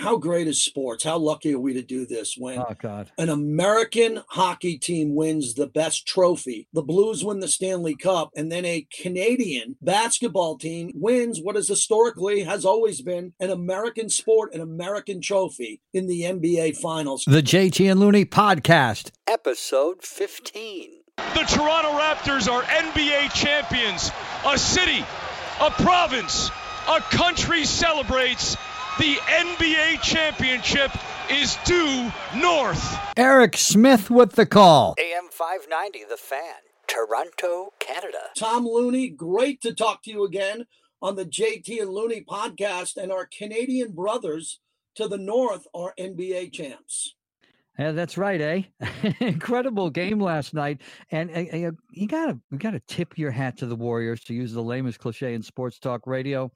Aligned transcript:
how 0.00 0.16
great 0.16 0.46
is 0.48 0.62
sports? 0.62 1.04
How 1.04 1.18
lucky 1.18 1.54
are 1.54 1.58
we 1.58 1.74
to 1.74 1.82
do 1.82 2.06
this 2.06 2.34
when 2.36 2.58
Oh 2.58 2.74
God. 2.80 3.12
an 3.18 3.28
American 3.28 4.22
hockey 4.30 4.78
team 4.78 5.14
wins 5.14 5.54
the 5.54 5.66
best 5.66 6.06
trophy, 6.06 6.68
the 6.72 6.82
Blues 6.82 7.24
win 7.24 7.40
the 7.40 7.48
Stanley 7.48 7.94
Cup, 7.94 8.30
and 8.34 8.50
then 8.50 8.64
a 8.64 8.86
Canadian 9.02 9.76
basketball 9.80 10.56
team 10.58 10.90
wins 10.94 11.40
what 11.40 11.56
is 11.56 11.68
historically 11.68 12.42
has 12.44 12.64
always 12.64 13.02
been 13.02 13.32
an 13.40 13.50
American 13.50 14.08
sport, 14.08 14.54
an 14.54 14.60
American 14.60 15.20
trophy 15.20 15.80
in 15.92 16.06
the 16.06 16.22
NBA 16.22 16.76
Finals. 16.76 17.24
The 17.26 17.42
JT 17.42 17.90
and 17.90 18.00
Looney 18.00 18.24
podcast. 18.24 19.10
Episode 19.26 20.02
15. 20.02 20.90
The 21.16 21.44
Toronto 21.48 21.90
Raptors 21.98 22.50
are 22.50 22.62
NBA 22.62 23.32
champions. 23.34 24.10
A 24.46 24.56
city, 24.58 25.04
a 25.60 25.70
province, 25.70 26.50
a 26.88 27.00
country 27.00 27.64
celebrates. 27.64 28.56
The 28.98 29.14
NBA 29.14 30.02
championship 30.02 30.90
is 31.30 31.56
due 31.64 32.12
north. 32.36 32.98
Eric 33.16 33.56
Smith 33.56 34.10
with 34.10 34.32
the 34.32 34.44
call. 34.44 34.96
AM 34.98 35.28
590, 35.30 36.04
The 36.10 36.16
Fan, 36.16 36.56
Toronto, 36.86 37.72
Canada. 37.78 38.18
Tom 38.36 38.66
Looney, 38.66 39.08
great 39.08 39.62
to 39.62 39.72
talk 39.72 40.02
to 40.02 40.10
you 40.10 40.24
again 40.24 40.66
on 41.00 41.14
the 41.14 41.24
JT 41.24 41.80
and 41.80 41.90
Looney 41.90 42.22
podcast, 42.28 42.96
and 42.96 43.12
our 43.12 43.26
Canadian 43.26 43.92
brothers 43.92 44.58
to 44.96 45.06
the 45.06 45.18
north 45.18 45.66
are 45.72 45.94
NBA 45.98 46.52
champs. 46.52 47.14
Yeah, 47.78 47.92
that's 47.92 48.18
right, 48.18 48.40
eh? 48.40 48.62
Incredible 49.20 49.88
game 49.88 50.20
last 50.20 50.52
night, 50.52 50.82
and 51.10 51.30
uh, 51.30 51.68
uh, 51.68 51.70
you 51.92 52.08
gotta 52.08 52.38
you 52.50 52.58
gotta 52.58 52.80
tip 52.80 53.16
your 53.16 53.30
hat 53.30 53.58
to 53.58 53.66
the 53.66 53.76
Warriors 53.76 54.24
to 54.24 54.34
use 54.34 54.52
the 54.52 54.62
lamest 54.62 54.98
cliche 54.98 55.32
in 55.32 55.42
sports 55.42 55.78
talk 55.78 56.06
radio. 56.06 56.50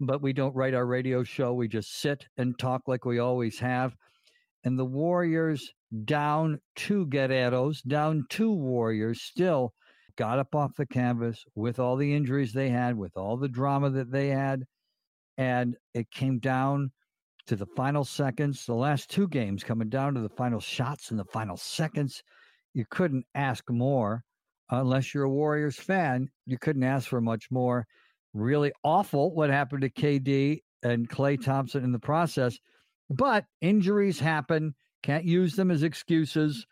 But 0.00 0.22
we 0.22 0.32
don't 0.32 0.54
write 0.54 0.74
our 0.74 0.86
radio 0.86 1.24
show; 1.24 1.52
we 1.54 1.68
just 1.68 1.92
sit 2.00 2.26
and 2.36 2.58
talk 2.58 2.82
like 2.86 3.04
we 3.04 3.18
always 3.18 3.58
have. 3.58 3.96
And 4.64 4.78
the 4.78 4.84
Warriors 4.84 5.72
down 6.04 6.60
two 6.76 7.06
Guerreros, 7.06 7.82
down 7.82 8.24
two 8.28 8.52
Warriors, 8.52 9.22
still 9.22 9.72
got 10.16 10.38
up 10.38 10.54
off 10.54 10.74
the 10.76 10.86
canvas 10.86 11.44
with 11.54 11.78
all 11.78 11.96
the 11.96 12.14
injuries 12.14 12.52
they 12.52 12.68
had, 12.70 12.96
with 12.96 13.16
all 13.16 13.36
the 13.36 13.48
drama 13.48 13.90
that 13.90 14.10
they 14.10 14.28
had, 14.28 14.64
and 15.36 15.76
it 15.94 16.10
came 16.10 16.38
down 16.38 16.90
to 17.46 17.56
the 17.56 17.66
final 17.76 18.04
seconds. 18.04 18.66
The 18.66 18.74
last 18.74 19.10
two 19.10 19.28
games 19.28 19.64
coming 19.64 19.88
down 19.88 20.14
to 20.14 20.20
the 20.20 20.28
final 20.28 20.60
shots 20.60 21.10
in 21.10 21.16
the 21.16 21.24
final 21.24 21.56
seconds. 21.56 22.22
You 22.74 22.84
couldn't 22.90 23.26
ask 23.34 23.68
more 23.70 24.22
unless 24.70 25.14
you're 25.14 25.24
a 25.24 25.30
Warriors 25.30 25.76
fan. 25.76 26.28
You 26.46 26.58
couldn't 26.58 26.84
ask 26.84 27.08
for 27.08 27.20
much 27.20 27.50
more. 27.50 27.86
Really 28.34 28.72
awful 28.84 29.34
what 29.34 29.50
happened 29.50 29.82
to 29.82 29.90
KD 29.90 30.62
and 30.82 31.08
Klay 31.08 31.42
Thompson 31.42 31.84
in 31.84 31.92
the 31.92 31.98
process. 31.98 32.58
But 33.10 33.44
injuries 33.60 34.20
happen. 34.20 34.74
Can't 35.02 35.24
use 35.24 35.54
them 35.56 35.70
as 35.70 35.82
excuses. 35.82 36.66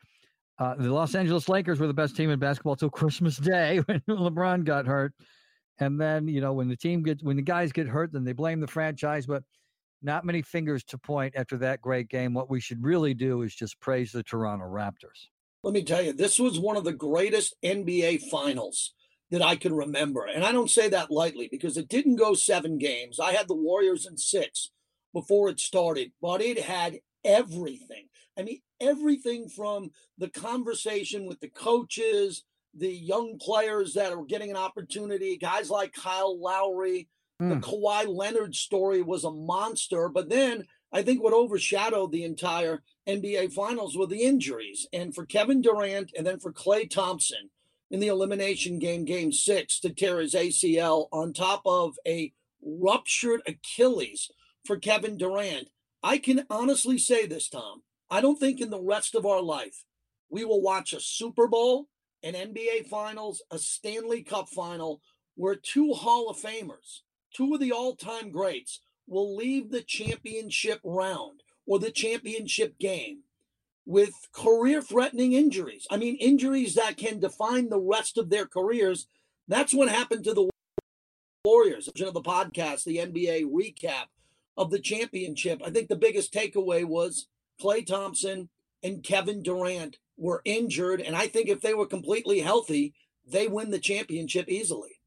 Uh, 0.59 0.75
the 0.75 0.93
Los 0.93 1.15
Angeles 1.15 1.49
Lakers 1.49 1.81
were 1.81 1.87
the 1.87 1.95
best 1.95 2.17
team 2.17 2.31
in 2.31 2.39
basketball 2.39 2.77
till 2.77 2.91
Christmas 2.91 3.37
Day 3.37 3.79
when 3.87 4.01
LeBron 4.09 4.65
got 4.65 4.87
hurt. 4.87 5.13
And 5.79 6.01
then, 6.01 6.27
you 6.29 6.41
know, 6.41 6.55
when 6.55 6.69
the 6.69 6.77
team 6.77 7.03
gets, 7.03 7.23
when 7.23 7.37
the 7.37 7.43
guys 7.43 7.73
get 7.73 7.87
hurt, 7.87 8.13
then 8.13 8.25
they 8.25 8.33
blame 8.33 8.61
the 8.61 8.67
franchise. 8.67 9.27
But 9.27 9.43
not 10.03 10.25
many 10.25 10.43
fingers 10.43 10.85
to 10.85 10.99
point 10.99 11.35
after 11.37 11.57
that 11.59 11.81
great 11.81 12.09
game. 12.09 12.33
What 12.33 12.51
we 12.51 12.61
should 12.61 12.83
really 12.83 13.15
do 13.15 13.43
is 13.43 13.55
just 13.55 13.79
praise 13.81 14.13
the 14.13 14.23
Toronto 14.23 14.65
Raptors. 14.65 15.29
Let 15.63 15.75
me 15.75 15.83
tell 15.83 16.03
you, 16.03 16.13
this 16.13 16.39
was 16.39 16.61
one 16.61 16.77
of 16.77 16.85
the 16.85 16.93
greatest 16.93 17.57
NBA 17.65 18.23
finals 18.31 18.95
that 19.31 19.43
I 19.43 19.57
can 19.57 19.75
remember. 19.75 20.25
And 20.25 20.45
I 20.45 20.53
don't 20.53 20.71
say 20.71 20.89
that 20.89 21.11
lightly 21.11 21.49
because 21.51 21.77
it 21.77 21.89
didn't 21.89 22.17
go 22.17 22.35
seven 22.35 22.79
games. 22.79 23.19
I 23.19 23.33
had 23.33 23.49
the 23.49 23.55
Warriors 23.55 24.07
in 24.07 24.17
six 24.17 24.71
before 25.13 25.49
it 25.49 25.59
started, 25.61 26.13
but 26.21 26.41
it 26.41 26.61
had 26.61 27.01
everything. 27.25 28.09
I 28.39 28.43
mean, 28.43 28.61
everything 28.81 29.49
from 29.49 29.91
the 30.19 30.29
conversation 30.29 31.27
with 31.27 31.41
the 31.41 31.49
coaches, 31.49 32.45
the 32.75 32.93
young 32.93 33.39
players 33.39 33.95
that 33.95 34.13
are 34.13 34.25
getting 34.25 34.51
an 34.51 34.57
opportunity, 34.57 35.37
guys 35.39 35.71
like 35.71 35.93
Kyle 35.93 36.39
Lowry. 36.41 37.09
Hmm. 37.41 37.51
The 37.51 37.57
Kawhi 37.57 38.07
Leonard 38.07 38.55
story 38.55 39.03
was 39.03 39.25
a 39.25 39.31
monster, 39.31 40.09
but 40.09 40.29
then 40.29 40.67
I 40.93 41.03
think 41.03 41.23
what 41.23 41.35
overshadowed 41.35 42.13
the 42.13 42.25
entire 42.25 42.83
NBA 43.07 43.53
Finals 43.53 43.97
were 43.97 44.07
the 44.07 44.23
injuries. 44.23 44.87
And 44.93 45.15
for 45.15 45.27
Kevin 45.27 45.61
Durant 45.61 46.13
and 46.17 46.27
then 46.27 46.39
for 46.39 46.53
Klay 46.53 46.89
Thompson 46.89 47.51
in 47.91 48.01
the 48.01 48.09
elimination 48.09 48.79
game, 48.79 49.05
game 49.05 49.33
six, 49.33 49.79
to 49.81 49.91
tear 49.91 50.21
his 50.21 50.35
ACL 50.35 51.07
on 51.13 51.33
top 51.33 51.63
of 51.65 51.97
a 52.07 52.33
ruptured 52.63 53.43
Achilles 53.47 54.31
for 54.65 54.77
Kevin 54.77 55.17
Durant. 55.17 55.69
I 56.03 56.19
can 56.19 56.45
honestly 56.51 56.99
say 56.99 57.27
this, 57.27 57.49
Tom. 57.49 57.83
I 58.11 58.21
don't 58.21 58.39
think 58.39 58.61
in 58.61 58.71
the 58.71 58.81
rest 58.81 59.15
of 59.15 59.27
our 59.27 59.43
life 59.43 59.85
we 60.29 60.45
will 60.45 60.63
watch 60.63 60.93
a 60.93 61.01
Super 61.01 61.47
Bowl, 61.47 61.89
an 62.23 62.35
NBA 62.35 62.89
Finals, 62.89 63.43
a 63.51 63.59
Stanley 63.59 64.23
Cup 64.23 64.49
final 64.49 65.01
where 65.35 65.55
two 65.55 65.93
Hall 65.93 66.29
of 66.29 66.39
Famers, 66.39 67.01
two 67.35 67.55
of 67.55 67.61
the 67.61 67.73
all 67.73 67.95
time 67.95 68.31
greats, 68.31 68.81
will 69.07 69.37
leave 69.37 69.71
the 69.71 69.83
championship 69.83 70.81
round 70.83 71.43
or 71.67 71.79
the 71.79 71.91
championship 71.91 72.79
game 72.79 73.21
with 73.87 74.13
career 74.33 74.83
threatening 74.83 75.33
injuries. 75.33 75.87
I 75.91 75.97
mean, 75.97 76.17
injuries 76.17 76.75
that 76.75 76.97
can 76.97 77.21
define 77.21 77.69
the 77.69 77.81
rest 77.81 78.19
of 78.19 78.29
their 78.29 78.47
careers. 78.47 79.07
That's 79.49 79.73
what 79.73 79.89
happened 79.89 80.25
to 80.25 80.35
the 80.35 80.51
Warriors. 81.45 81.87
Of 81.87 81.95
the 82.13 82.21
podcast, 82.21 82.83
the 82.83 82.97
NBA 82.97 83.45
recap 83.45 84.07
of 84.57 84.73
the 84.73 84.81
championship. 84.81 85.63
I 85.65 85.71
think 85.71 85.89
the 85.89 85.95
biggest 85.95 86.35
takeaway 86.35 86.85
was 86.85 87.29
Klay 87.63 87.87
Thompson 87.87 88.49
and 88.83 89.05
Kevin 89.05 89.43
Durant 89.45 89.99
were 90.17 90.43
injured. 90.45 91.01
And 91.01 91.15
I 91.15 91.29
think 91.29 91.49
if 91.49 91.61
they 91.61 91.73
were 91.73 91.87
completely 91.87 92.41
healthy, 92.41 92.95
they 93.25 93.47
win 93.47 93.71
the 93.71 93.79
championship 93.79 94.49
easily. 94.49 95.01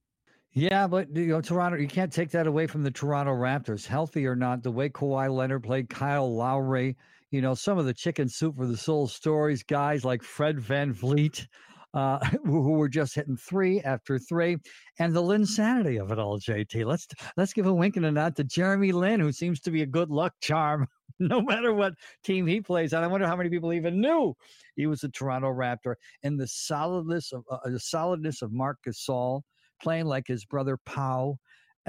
Yeah, 0.53 0.87
but 0.87 1.13
you 1.15 1.27
know, 1.27 1.41
Toronto, 1.41 1.77
you 1.77 1.87
can't 1.87 2.11
take 2.11 2.31
that 2.31 2.47
away 2.47 2.67
from 2.67 2.83
the 2.83 2.91
Toronto 2.91 3.33
Raptors, 3.33 3.85
healthy 3.85 4.25
or 4.25 4.35
not. 4.35 4.63
The 4.63 4.71
way 4.71 4.89
Kawhi 4.89 5.33
Leonard 5.33 5.63
played, 5.63 5.89
Kyle 5.89 6.33
Lowry, 6.33 6.95
you 7.31 7.41
know, 7.41 7.53
some 7.53 7.77
of 7.77 7.85
the 7.85 7.93
chicken 7.93 8.27
soup 8.27 8.55
for 8.57 8.65
the 8.65 8.77
soul 8.77 9.07
stories, 9.07 9.63
guys 9.63 10.03
like 10.03 10.23
Fred 10.23 10.57
VanVleet, 10.57 11.45
uh, 11.93 12.19
who 12.45 12.71
were 12.71 12.89
just 12.89 13.15
hitting 13.15 13.37
three 13.37 13.81
after 13.81 14.17
three, 14.19 14.57
and 14.99 15.13
the 15.13 15.23
insanity 15.29 15.97
of 15.97 16.11
it 16.11 16.19
all, 16.19 16.39
JT. 16.39 16.85
Let's 16.85 17.07
let's 17.37 17.53
give 17.53 17.67
a 17.67 17.73
wink 17.73 17.97
and 17.97 18.05
a 18.05 18.11
nod 18.11 18.35
to 18.37 18.43
Jeremy 18.43 18.91
Lin, 18.91 19.19
who 19.19 19.31
seems 19.31 19.59
to 19.61 19.71
be 19.71 19.81
a 19.81 19.87
good 19.87 20.09
luck 20.09 20.33
charm, 20.41 20.87
no 21.19 21.41
matter 21.41 21.73
what 21.73 21.93
team 22.23 22.47
he 22.47 22.61
plays 22.61 22.93
on. 22.93 23.03
I 23.03 23.07
wonder 23.07 23.27
how 23.27 23.35
many 23.35 23.49
people 23.49 23.73
even 23.73 24.01
knew 24.01 24.35
he 24.75 24.87
was 24.87 25.03
a 25.03 25.09
Toronto 25.09 25.49
Raptor, 25.49 25.95
and 26.23 26.39
the 26.39 26.47
solidness 26.47 27.31
of 27.31 27.43
uh, 27.51 27.57
the 27.65 27.79
solidness 27.79 28.41
of 28.41 28.51
Marc 28.51 28.77
Gasol 28.87 29.41
playing 29.81 30.05
like 30.05 30.27
his 30.27 30.45
brother 30.45 30.77
Pau 30.85 31.37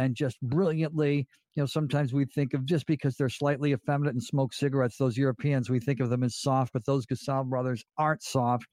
and 0.01 0.15
just 0.17 0.41
brilliantly. 0.41 1.27
You 1.55 1.63
know, 1.63 1.67
sometimes 1.67 2.13
we 2.13 2.25
think 2.25 2.55
of 2.55 2.65
just 2.65 2.87
because 2.87 3.17
they're 3.17 3.29
slightly 3.29 3.73
effeminate 3.73 4.15
and 4.15 4.23
smoke 4.23 4.55
cigarettes, 4.55 4.97
those 4.97 5.17
Europeans, 5.17 5.69
we 5.69 5.81
think 5.81 6.01
of 6.01 6.11
them 6.11 6.23
as 6.23 6.37
soft, 6.37 6.73
but 6.73 6.85
those 6.87 7.07
Gasol 7.07 7.45
brothers 7.45 7.85
aren't 7.99 8.23
soft. 8.23 8.67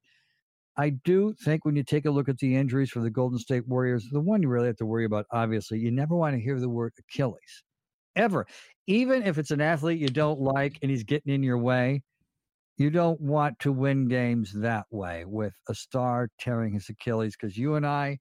I 0.77 0.91
do 0.91 1.33
think 1.43 1.65
when 1.65 1.75
you 1.75 1.83
take 1.83 2.05
a 2.05 2.11
look 2.11 2.29
at 2.29 2.37
the 2.37 2.55
injuries 2.55 2.91
for 2.91 2.99
the 2.99 3.09
Golden 3.09 3.39
State 3.39 3.67
Warriors, 3.67 4.07
the 4.11 4.19
one 4.19 4.43
you 4.43 4.47
really 4.47 4.67
have 4.67 4.77
to 4.77 4.85
worry 4.85 5.05
about, 5.05 5.25
obviously, 5.31 5.79
you 5.79 5.91
never 5.91 6.15
want 6.15 6.35
to 6.35 6.41
hear 6.41 6.59
the 6.59 6.69
word 6.69 6.93
Achilles 6.99 7.63
ever. 8.15 8.45
Even 8.85 9.23
if 9.23 9.39
it's 9.39 9.51
an 9.51 9.59
athlete 9.59 9.99
you 9.99 10.07
don't 10.07 10.39
like 10.39 10.77
and 10.81 10.91
he's 10.91 11.03
getting 11.03 11.33
in 11.33 11.41
your 11.41 11.57
way, 11.57 12.03
you 12.77 12.91
don't 12.91 13.19
want 13.19 13.57
to 13.59 13.71
win 13.71 14.07
games 14.07 14.53
that 14.53 14.85
way 14.91 15.25
with 15.25 15.53
a 15.67 15.73
star 15.73 16.29
tearing 16.39 16.73
his 16.73 16.87
Achilles 16.89 17.35
because 17.35 17.57
you 17.57 17.73
and 17.73 17.85
I 17.85 18.19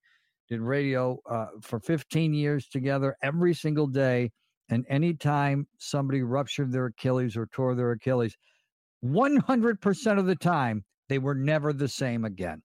did 0.49 0.61
radio 0.61 1.19
uh, 1.29 1.47
for 1.61 1.81
15 1.81 2.34
years 2.34 2.69
together 2.69 3.17
every 3.23 3.55
single 3.55 3.87
day. 3.87 4.31
And 4.69 4.84
anytime 4.89 5.67
somebody 5.79 6.23
ruptured 6.23 6.73
their 6.73 6.87
Achilles 6.87 7.37
or 7.37 7.47
tore 7.47 7.75
their 7.75 7.93
Achilles, 7.93 8.37
100% 9.04 10.19
of 10.19 10.27
the 10.27 10.37
time, 10.37 10.84
they 11.09 11.19
were 11.19 11.34
never 11.34 11.72
the 11.72 11.89
same 11.89 12.25
again. 12.25 12.63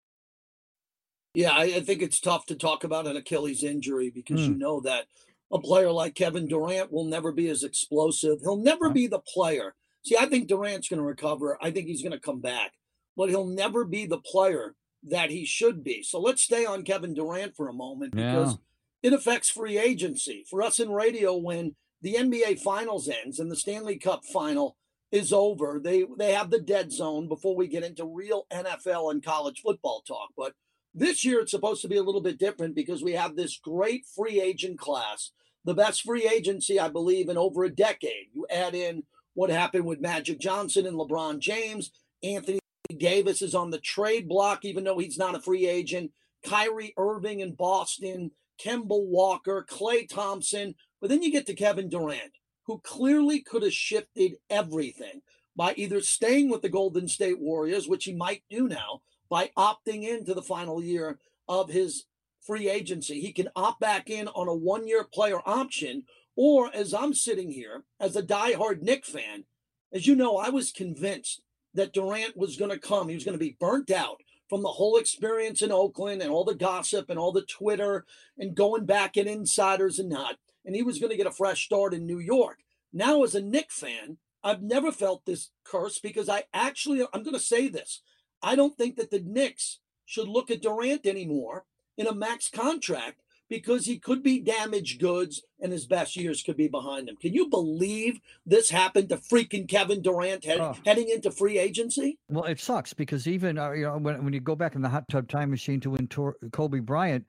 Yeah, 1.34 1.52
I, 1.52 1.64
I 1.64 1.80
think 1.82 2.02
it's 2.02 2.20
tough 2.20 2.46
to 2.48 2.56
talk 2.56 2.84
about 2.84 3.08
an 3.08 3.16
Achilles 3.16 3.64
injury 3.64 4.10
because 4.10 4.48
you 4.48 4.54
Hmm. 4.54 4.60
know 4.60 4.82
that 4.82 5.06
a 5.52 5.60
player 5.60 5.92
like 5.92 6.16
Kevin 6.16 6.48
Durant 6.48 6.92
will 6.92 7.06
never 7.06 7.32
be 7.32 7.50
as 7.50 7.64
explosive. 7.64 8.40
He'll 8.42 8.58
never 8.58 8.90
be 8.90 9.08
the 9.08 9.20
player. 9.20 9.76
See, 10.04 10.18
I 10.18 10.26
think 10.26 10.48
Durant's 10.48 10.90
going 10.90 11.00
to 11.00 11.06
recover. 11.06 11.58
I 11.62 11.72
think 11.72 11.88
he's 11.88 12.02
going 12.02 12.12
to 12.14 12.20
come 12.20 12.42
back, 12.42 12.74
but 13.16 13.30
he'll 13.30 13.46
never 13.48 13.86
be 13.86 14.06
the 14.06 14.18
player 14.20 14.76
that 15.04 15.32
he 15.32 15.46
should 15.46 15.84
be. 15.84 16.04
So 16.04 16.20
let's 16.20 16.42
stay 16.42 16.66
on 16.66 16.84
Kevin 16.84 17.14
Durant 17.14 17.56
for 17.56 17.68
a 17.68 17.74
moment 17.74 18.16
because 18.16 18.58
it 19.02 19.14
affects 19.14 19.50
free 19.50 19.78
agency. 19.78 20.46
For 20.50 20.62
us 20.62 20.80
in 20.80 20.92
radio, 20.92 21.36
when 21.36 21.76
the 22.02 22.16
NBA 22.16 22.60
Finals 22.60 23.10
ends 23.10 23.40
and 23.40 23.52
the 23.52 23.56
Stanley 23.56 23.98
Cup 23.98 24.24
final 24.26 24.78
is 25.12 25.34
over, 25.34 25.80
they 25.84 26.06
they 26.18 26.34
have 26.34 26.50
the 26.52 26.62
dead 26.62 26.92
zone 26.92 27.28
before 27.28 27.56
we 27.56 27.68
get 27.68 27.84
into 27.84 28.06
real 28.06 28.46
NFL 28.52 29.12
and 29.12 29.24
college 29.24 29.62
football 29.62 30.02
talk. 30.08 30.30
But 30.38 30.54
this 30.94 31.26
year 31.26 31.40
it's 31.42 31.52
supposed 31.52 31.82
to 31.82 31.88
be 31.88 31.98
a 31.98 32.04
little 32.04 32.22
bit 32.22 32.38
different 32.38 32.76
because 32.76 33.04
we 33.04 33.14
have 33.14 33.36
this 33.36 33.58
great 33.58 34.06
free 34.06 34.40
agent 34.40 34.80
class, 34.80 35.32
the 35.66 35.74
best 35.74 36.04
free 36.04 36.28
agency 36.28 36.80
I 36.80 36.90
believe 36.90 37.30
in 37.30 37.38
over 37.38 37.64
a 37.64 37.74
decade. 37.74 38.28
You 38.34 38.46
add 38.50 38.76
in 38.76 39.04
what 39.34 39.50
happened 39.50 39.86
with 39.86 40.02
Magic 40.02 40.40
Johnson 40.40 40.86
and 40.86 40.98
LeBron 40.98 41.40
James. 41.40 41.92
Anthony 42.24 42.61
Davis 42.92 43.42
is 43.42 43.56
on 43.56 43.72
the 43.72 43.80
trade 43.80 44.28
block, 44.28 44.66
even 44.66 44.84
though 44.84 44.98
he's 44.98 45.18
not 45.18 45.36
a 45.36 45.42
free 45.42 45.68
agent. 45.68 46.12
Kyrie 46.44 46.94
Irving 46.98 47.40
in 47.40 47.54
Boston, 47.54 48.32
Kemba 48.64 49.00
Walker, 49.00 49.66
Klay 49.70 50.08
Thompson. 50.08 50.76
But 51.00 51.10
then 51.10 51.22
you 51.22 51.32
get 51.32 51.46
to 51.48 51.54
Kevin 51.54 51.90
Durant, 51.90 52.34
who 52.66 52.80
clearly 52.80 53.42
could 53.42 53.64
have 53.64 53.74
shifted 53.74 54.38
everything 54.50 55.22
by 55.56 55.74
either 55.76 56.02
staying 56.02 56.50
with 56.50 56.62
the 56.62 56.70
Golden 56.70 57.08
State 57.08 57.40
Warriors, 57.40 57.88
which 57.88 58.06
he 58.06 58.14
might 58.14 58.44
do 58.50 58.68
now, 58.68 59.02
by 59.30 59.52
opting 59.58 60.08
into 60.08 60.34
the 60.34 60.42
final 60.42 60.82
year 60.82 61.20
of 61.48 61.70
his 61.70 62.06
free 62.42 62.70
agency. 62.70 63.20
He 63.20 63.34
can 63.34 63.50
opt 63.56 63.80
back 63.80 64.10
in 64.10 64.28
on 64.30 64.48
a 64.48 64.56
one 64.56 64.88
year 64.88 65.04
player 65.04 65.42
option. 65.46 66.04
Or 66.36 66.74
as 66.74 66.94
I'm 66.94 67.14
sitting 67.14 67.52
here 67.52 67.84
as 68.00 68.16
a 68.16 68.24
diehard 68.24 68.82
Knick 68.82 69.06
fan, 69.06 69.44
as 69.92 70.08
you 70.08 70.16
know, 70.16 70.38
I 70.38 70.50
was 70.50 70.72
convinced 70.72 71.42
that 71.74 71.94
Durant 71.94 72.38
was 72.38 72.58
going 72.58 72.72
to 72.72 72.80
come. 72.80 73.10
He 73.10 73.16
was 73.16 73.24
going 73.24 73.38
to 73.38 73.44
be 73.44 73.58
burnt 73.60 73.92
out 73.92 74.22
from 74.50 74.64
the 74.64 74.70
whole 74.70 74.98
experience 74.98 75.62
in 75.62 75.72
Oakland 75.72 76.22
and 76.22 76.30
all 76.30 76.44
the 76.44 76.54
gossip 76.54 77.10
and 77.10 77.18
all 77.18 77.32
the 77.32 77.46
Twitter 77.46 78.06
and 78.38 78.56
going 78.56 78.86
back 78.86 79.18
at 79.18 79.28
insiders 79.28 79.98
and 79.98 80.10
not. 80.10 80.38
And 80.66 80.76
he 80.76 80.84
was 80.84 81.00
going 81.00 81.12
to 81.12 81.18
get 81.18 81.28
a 81.28 81.32
fresh 81.32 81.66
start 81.66 81.94
in 81.94 82.06
New 82.06 82.20
York. 82.20 82.60
Now, 82.92 83.24
as 83.24 83.34
a 83.34 83.42
Knick 83.42 83.72
fan, 83.72 84.18
I've 84.44 84.62
never 84.62 84.92
felt 84.92 85.26
this 85.26 85.52
curse 85.64 86.00
because 86.00 86.28
I 86.28 86.44
actually, 86.54 87.02
I'm 87.14 87.24
going 87.24 87.36
to 87.36 87.40
say 87.40 87.68
this. 87.70 88.02
I 88.44 88.56
don't 88.56 88.78
think 88.78 88.98
that 88.98 89.12
the 89.12 89.24
Knicks 89.26 89.80
should 90.06 90.28
look 90.28 90.52
at 90.52 90.62
Durant 90.62 91.06
anymore 91.06 91.66
in 91.98 92.08
a 92.08 92.14
max 92.14 92.50
contract 92.50 93.21
because 93.52 93.86
he 93.86 94.00
could 94.00 94.24
be 94.24 94.40
damaged 94.40 95.02
goods 95.02 95.44
and 95.60 95.74
his 95.74 95.86
best 95.86 96.16
years 96.16 96.42
could 96.42 96.56
be 96.56 96.70
behind 96.70 97.10
him. 97.10 97.18
Can 97.18 97.34
you 97.34 97.50
believe 97.50 98.22
this 98.46 98.70
happened 98.70 99.10
to 99.10 99.18
freaking 99.18 99.68
Kevin 99.68 100.02
Durant 100.02 100.46
head, 100.46 100.62
oh. 100.62 100.74
heading 100.86 101.10
into 101.10 101.32
free 101.32 101.60
agency? 101.60 102.18
Well, 102.30 102.46
it 102.46 102.62
sucks 102.62 102.94
because 102.94 103.28
even 103.28 103.58
uh, 103.58 103.72
you 103.72 103.84
know 103.84 103.98
when 103.98 104.24
when 104.24 104.34
you 104.34 104.40
go 104.40 104.56
back 104.56 104.76
in 104.76 104.82
the 104.82 104.88
hot 104.88 105.04
tub 105.10 105.28
time 105.28 105.52
machine 105.52 105.82
to 105.82 105.90
when 105.90 106.08
Tor- 106.08 106.38
Kobe 106.54 106.80
Bryant 106.80 107.26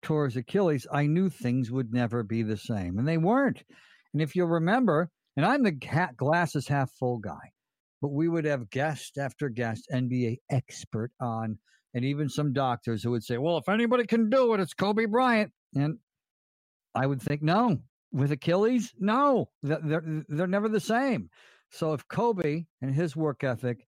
tore 0.00 0.24
his 0.24 0.38
Achilles, 0.38 0.86
I 0.90 1.06
knew 1.06 1.28
things 1.28 1.70
would 1.70 1.92
never 1.92 2.22
be 2.22 2.42
the 2.42 2.56
same, 2.56 2.98
and 2.98 3.06
they 3.06 3.18
weren't. 3.18 3.62
And 4.14 4.22
if 4.22 4.34
you'll 4.34 4.48
remember, 4.48 5.10
and 5.36 5.44
I'm 5.44 5.62
the 5.62 5.76
hat 5.86 6.16
glasses 6.16 6.66
half 6.66 6.90
full 6.92 7.18
guy, 7.18 7.52
but 8.00 8.08
we 8.08 8.26
would 8.26 8.46
have 8.46 8.70
guest 8.70 9.18
after 9.18 9.50
guest, 9.50 9.86
NBA 9.92 10.38
expert 10.50 11.12
on, 11.20 11.58
and 11.92 12.06
even 12.06 12.30
some 12.30 12.54
doctors 12.54 13.02
who 13.02 13.10
would 13.10 13.22
say, 13.22 13.36
"Well, 13.36 13.58
if 13.58 13.68
anybody 13.68 14.06
can 14.06 14.30
do 14.30 14.54
it, 14.54 14.60
it's 14.60 14.72
Kobe 14.72 15.04
Bryant." 15.04 15.52
And 15.74 15.98
I 16.94 17.06
would 17.06 17.22
think, 17.22 17.42
no, 17.42 17.78
with 18.12 18.32
Achilles, 18.32 18.94
no, 18.98 19.50
they're 19.62 20.02
they're 20.28 20.46
never 20.46 20.68
the 20.68 20.80
same. 20.80 21.30
So 21.70 21.92
if 21.92 22.06
Kobe 22.08 22.64
and 22.80 22.94
his 22.94 23.14
work 23.14 23.44
ethic 23.44 23.86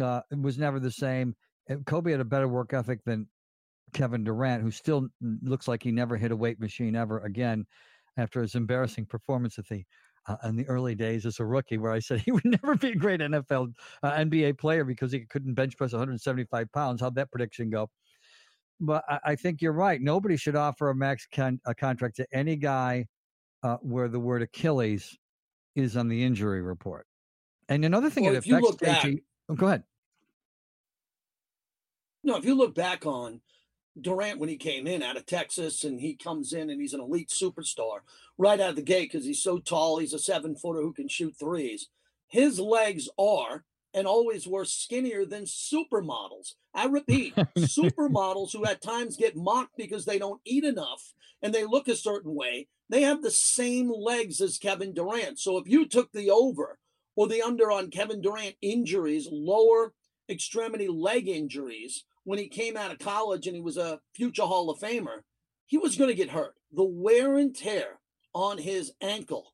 uh, 0.00 0.20
was 0.40 0.58
never 0.58 0.78
the 0.78 0.90
same, 0.90 1.34
Kobe 1.86 2.12
had 2.12 2.20
a 2.20 2.24
better 2.24 2.48
work 2.48 2.72
ethic 2.72 3.00
than 3.04 3.26
Kevin 3.92 4.24
Durant, 4.24 4.62
who 4.62 4.70
still 4.70 5.08
looks 5.42 5.68
like 5.68 5.82
he 5.82 5.92
never 5.92 6.16
hit 6.16 6.32
a 6.32 6.36
weight 6.36 6.60
machine 6.60 6.96
ever 6.96 7.20
again 7.20 7.66
after 8.16 8.40
his 8.42 8.54
embarrassing 8.54 9.06
performance 9.06 9.58
at 9.58 9.66
the 9.68 9.84
uh, 10.28 10.36
in 10.44 10.54
the 10.54 10.68
early 10.68 10.94
days 10.94 11.26
as 11.26 11.40
a 11.40 11.44
rookie, 11.44 11.78
where 11.78 11.92
I 11.92 11.98
said 11.98 12.20
he 12.20 12.30
would 12.32 12.44
never 12.44 12.76
be 12.76 12.90
a 12.90 12.96
great 12.96 13.20
NFL 13.20 13.72
uh, 14.02 14.12
NBA 14.12 14.58
player 14.58 14.84
because 14.84 15.12
he 15.12 15.26
couldn't 15.26 15.54
bench 15.54 15.76
press 15.76 15.92
175 15.92 16.70
pounds. 16.72 17.00
How'd 17.00 17.16
that 17.16 17.30
prediction 17.30 17.70
go? 17.70 17.90
But 18.82 19.04
I, 19.08 19.18
I, 19.24 19.36
think 19.36 19.62
you're 19.62 19.72
right. 19.72 20.00
Nobody 20.00 20.36
should 20.36 20.56
offer 20.56 20.90
a 20.90 20.94
max 20.94 21.26
con- 21.32 21.60
a 21.64 21.74
contract 21.74 22.16
to 22.16 22.26
any 22.32 22.56
guy 22.56 23.06
uh, 23.62 23.76
where 23.80 24.08
the 24.08 24.20
word 24.20 24.42
Achilles 24.42 25.16
is 25.74 25.96
on 25.96 26.08
the 26.08 26.22
injury 26.22 26.60
report. 26.60 27.06
And 27.68 27.84
another 27.84 28.10
thing 28.10 28.24
well, 28.24 28.34
it 28.34 28.38
affects 28.38 28.76
back, 28.76 29.06
oh, 29.48 29.54
go 29.54 29.66
ahead. 29.66 29.84
No, 32.24 32.36
if 32.36 32.44
you 32.44 32.54
look 32.54 32.74
back 32.74 33.06
on 33.06 33.40
Durant 34.00 34.38
when 34.38 34.48
he 34.48 34.56
came 34.56 34.86
in 34.86 35.02
out 35.02 35.16
of 35.16 35.26
Texas 35.26 35.84
and 35.84 36.00
he 36.00 36.14
comes 36.14 36.52
in 36.52 36.70
and 36.70 36.80
he's 36.80 36.94
an 36.94 37.00
elite 37.00 37.28
superstar 37.28 38.00
right 38.36 38.60
out 38.60 38.70
of 38.70 38.76
the 38.76 38.82
gate 38.82 39.10
because 39.12 39.24
he's 39.24 39.42
so 39.42 39.58
tall, 39.58 39.98
he's 39.98 40.12
a 40.12 40.18
seven 40.18 40.56
footer 40.56 40.80
who 40.80 40.92
can 40.92 41.08
shoot 41.08 41.34
threes. 41.38 41.88
His 42.26 42.58
legs 42.58 43.08
are 43.18 43.64
and 43.94 44.06
always 44.06 44.46
were 44.46 44.64
skinnier 44.64 45.24
than 45.24 45.44
supermodels. 45.44 46.54
I 46.74 46.86
repeat, 46.86 47.34
supermodels 47.58 48.52
who 48.52 48.64
at 48.64 48.82
times 48.82 49.16
get 49.16 49.36
mocked 49.36 49.76
because 49.76 50.04
they 50.04 50.18
don't 50.18 50.40
eat 50.44 50.64
enough 50.64 51.12
and 51.42 51.52
they 51.52 51.64
look 51.64 51.88
a 51.88 51.96
certain 51.96 52.34
way, 52.34 52.68
they 52.88 53.02
have 53.02 53.22
the 53.22 53.30
same 53.30 53.90
legs 53.90 54.40
as 54.40 54.58
Kevin 54.58 54.94
Durant. 54.94 55.38
So 55.38 55.58
if 55.58 55.68
you 55.68 55.86
took 55.86 56.12
the 56.12 56.30
over 56.30 56.78
or 57.16 57.26
the 57.26 57.42
under 57.42 57.70
on 57.70 57.90
Kevin 57.90 58.20
Durant 58.20 58.54
injuries, 58.62 59.28
lower 59.30 59.92
extremity 60.28 60.88
leg 60.88 61.28
injuries, 61.28 62.04
when 62.24 62.38
he 62.38 62.48
came 62.48 62.76
out 62.76 62.92
of 62.92 62.98
college 62.98 63.46
and 63.46 63.56
he 63.56 63.62
was 63.62 63.76
a 63.76 64.00
future 64.14 64.44
Hall 64.44 64.70
of 64.70 64.78
Famer, 64.78 65.22
he 65.66 65.78
was 65.78 65.96
going 65.96 66.10
to 66.10 66.16
get 66.16 66.30
hurt. 66.30 66.54
The 66.70 66.84
wear 66.84 67.36
and 67.36 67.54
tear 67.54 67.98
on 68.34 68.58
his 68.58 68.92
ankle, 69.00 69.52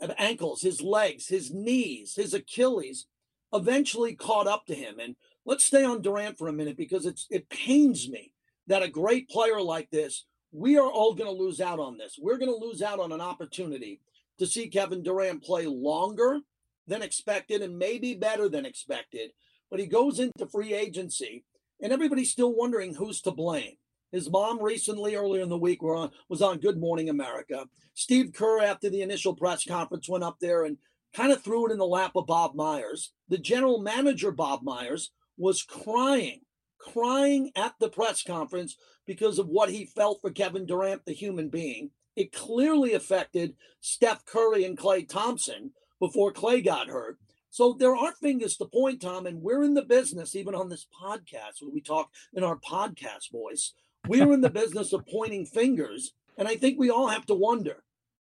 uh, 0.00 0.12
ankles, 0.18 0.62
his 0.62 0.82
legs, 0.82 1.28
his 1.28 1.52
knees, 1.52 2.14
his 2.16 2.34
Achilles 2.34 3.06
eventually 3.52 4.14
caught 4.14 4.46
up 4.46 4.66
to 4.66 4.74
him. 4.74 4.98
And 5.00 5.16
let's 5.44 5.64
stay 5.64 5.84
on 5.84 6.02
Durant 6.02 6.38
for 6.38 6.48
a 6.48 6.52
minute 6.52 6.76
because 6.76 7.06
it's 7.06 7.26
it 7.30 7.48
pains 7.48 8.08
me 8.08 8.32
that 8.66 8.82
a 8.82 8.88
great 8.88 9.28
player 9.28 9.60
like 9.60 9.90
this, 9.90 10.24
we 10.52 10.76
are 10.76 10.90
all 10.90 11.14
going 11.14 11.30
to 11.30 11.42
lose 11.42 11.60
out 11.60 11.78
on 11.78 11.98
this. 11.98 12.18
We're 12.20 12.38
going 12.38 12.50
to 12.52 12.66
lose 12.66 12.82
out 12.82 13.00
on 13.00 13.12
an 13.12 13.20
opportunity 13.20 14.00
to 14.38 14.46
see 14.46 14.68
Kevin 14.68 15.02
Durant 15.02 15.42
play 15.42 15.66
longer 15.66 16.40
than 16.86 17.02
expected 17.02 17.62
and 17.62 17.78
maybe 17.78 18.14
better 18.14 18.48
than 18.48 18.64
expected. 18.64 19.30
But 19.70 19.80
he 19.80 19.86
goes 19.86 20.18
into 20.18 20.46
free 20.46 20.74
agency, 20.74 21.44
and 21.80 21.92
everybody's 21.92 22.32
still 22.32 22.54
wondering 22.54 22.94
who's 22.94 23.20
to 23.22 23.30
blame. 23.30 23.76
His 24.10 24.28
mom 24.28 24.60
recently, 24.60 25.14
earlier 25.14 25.42
in 25.42 25.48
the 25.48 25.56
week, 25.56 25.82
on, 25.84 26.10
was 26.28 26.42
on 26.42 26.58
Good 26.58 26.80
Morning 26.80 27.08
America. 27.08 27.66
Steve 27.94 28.32
Kerr, 28.32 28.60
after 28.60 28.90
the 28.90 29.02
initial 29.02 29.36
press 29.36 29.64
conference, 29.64 30.08
went 30.08 30.24
up 30.24 30.38
there 30.40 30.64
and 30.64 30.78
kind 31.14 31.32
of 31.32 31.42
threw 31.42 31.66
it 31.66 31.72
in 31.72 31.78
the 31.78 31.86
lap 31.86 32.12
of 32.14 32.26
Bob 32.26 32.54
Myers. 32.54 33.12
The 33.28 33.38
general 33.38 33.80
manager, 33.80 34.30
Bob 34.30 34.62
Myers, 34.62 35.10
was 35.36 35.62
crying, 35.62 36.40
crying 36.78 37.50
at 37.56 37.74
the 37.80 37.88
press 37.88 38.22
conference 38.22 38.76
because 39.06 39.38
of 39.38 39.48
what 39.48 39.70
he 39.70 39.86
felt 39.86 40.20
for 40.20 40.30
Kevin 40.30 40.66
Durant, 40.66 41.04
the 41.04 41.12
human 41.12 41.48
being. 41.48 41.90
It 42.16 42.32
clearly 42.32 42.92
affected 42.92 43.54
Steph 43.80 44.24
Curry 44.24 44.64
and 44.64 44.76
Klay 44.76 45.08
Thompson 45.08 45.72
before 45.98 46.32
Klay 46.32 46.64
got 46.64 46.88
hurt. 46.88 47.18
So 47.50 47.72
there 47.72 47.96
are 47.96 48.12
fingers 48.12 48.56
to 48.56 48.66
point, 48.66 49.02
Tom, 49.02 49.26
and 49.26 49.42
we're 49.42 49.64
in 49.64 49.74
the 49.74 49.82
business, 49.82 50.36
even 50.36 50.54
on 50.54 50.68
this 50.68 50.86
podcast, 51.02 51.60
where 51.60 51.72
we 51.72 51.80
talk 51.80 52.10
in 52.32 52.44
our 52.44 52.56
podcast 52.56 53.32
voice. 53.32 53.74
We're 54.06 54.32
in 54.32 54.40
the 54.40 54.50
business 54.62 54.92
of 54.92 55.06
pointing 55.06 55.46
fingers. 55.46 56.12
And 56.38 56.46
I 56.46 56.56
think 56.56 56.78
we 56.78 56.90
all 56.90 57.08
have 57.08 57.26
to 57.26 57.34
wonder 57.34 57.82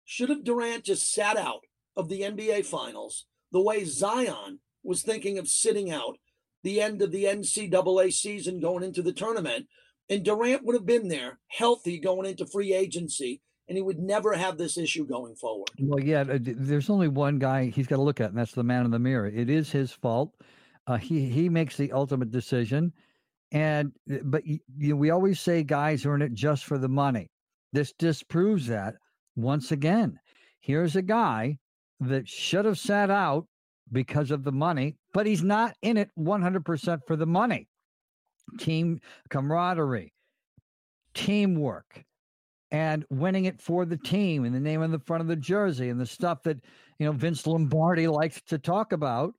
should 0.06 0.30
have 0.30 0.44
Durant 0.44 0.84
just 0.84 1.12
sat 1.12 1.38
out 1.38 1.62
of 1.96 2.10
the 2.10 2.22
NBA 2.22 2.66
Finals 2.66 3.26
the 3.54 3.62
way 3.62 3.86
Zion 3.86 4.60
was 4.84 5.04
thinking 5.04 5.38
of 5.38 5.48
sitting 5.48 5.92
out 5.92 6.18
the 6.64 6.82
end 6.82 7.02
of 7.02 7.12
the 7.12 7.26
NCAA 7.26 8.12
season 8.12 8.60
going 8.60 8.84
into 8.84 9.02
the 9.02 9.14
tournament. 9.14 9.68
And 10.10 10.26
Durant 10.26 10.66
would 10.66 10.76
have 10.76 10.86
been 10.86 11.08
there 11.08 11.40
healthy 11.48 12.00
going 12.00 12.30
into 12.30 12.46
free 12.46 12.74
agency, 12.74 13.42
and 13.70 13.78
he 13.78 13.82
would 13.82 14.00
never 14.00 14.34
have 14.34 14.58
this 14.58 14.78
issue 14.78 15.06
going 15.06 15.36
forward. 15.36 15.70
Well, 15.80 16.04
yeah, 16.04 16.22
uh, 16.22 16.40
there's 16.42 16.90
only 16.90 17.08
one 17.08 17.40
guy 17.40 17.68
he's 17.68 17.88
got 17.88 17.98
to 17.98 18.02
look 18.02 18.20
at, 18.20 18.30
and 18.30 18.38
that's 18.38 18.52
the 18.52 18.64
man 18.64 18.86
in 18.86 18.92
the 18.92 19.00
mirror. 19.00 19.28
It 19.28 19.50
is 19.50 19.72
his 19.72 19.92
fault. 19.92 20.34
Uh, 20.86 20.98
he 20.98 21.30
he 21.30 21.48
makes 21.48 21.78
the 21.78 21.94
ultimate 21.94 22.32
decision, 22.32 22.92
and 23.54 23.94
uh, 24.12 24.18
but 24.24 24.46
you 24.46 24.60
know, 24.78 24.96
we 24.98 25.12
always 25.12 25.40
say 25.40 25.64
guys 25.64 26.06
in 26.06 26.22
it 26.22 26.34
just 26.34 26.66
for 26.66 26.78
the 26.78 26.90
money. 26.90 27.30
This 27.72 27.94
disproves 27.94 28.68
that 28.68 28.96
once 29.38 29.72
again. 29.72 30.20
Here's 30.60 30.98
a 30.98 31.02
guy 31.02 31.60
that 32.00 32.28
should 32.28 32.66
have 32.66 32.78
sat 32.78 33.10
out 33.10 33.46
because 33.92 34.32
of 34.32 34.44
the 34.44 34.52
money, 34.52 34.96
but 35.14 35.26
he's 35.26 35.44
not 35.44 35.76
in 35.82 35.98
it 35.98 36.10
100% 36.18 37.00
for 37.08 37.16
the 37.16 37.26
money. 37.26 37.68
Team 38.60 39.00
camaraderie, 39.30 40.14
teamwork, 41.14 42.04
and 42.72 43.06
winning 43.10 43.46
it 43.46 43.62
for 43.62 43.86
the 43.86 43.98
team 43.98 44.46
and 44.46 44.54
the 44.54 44.60
name 44.60 44.82
on 44.82 44.92
the 44.92 45.00
front 45.00 45.22
of 45.22 45.28
the 45.28 45.36
jersey 45.36 45.90
and 45.90 46.00
the 46.00 46.06
stuff 46.06 46.44
that, 46.44 46.58
you 47.00 47.06
know, 47.06 47.12
Vince 47.12 47.46
Lombardi 47.46 48.08
likes 48.08 48.42
to 48.48 48.58
talk 48.58 48.92
about. 48.92 49.34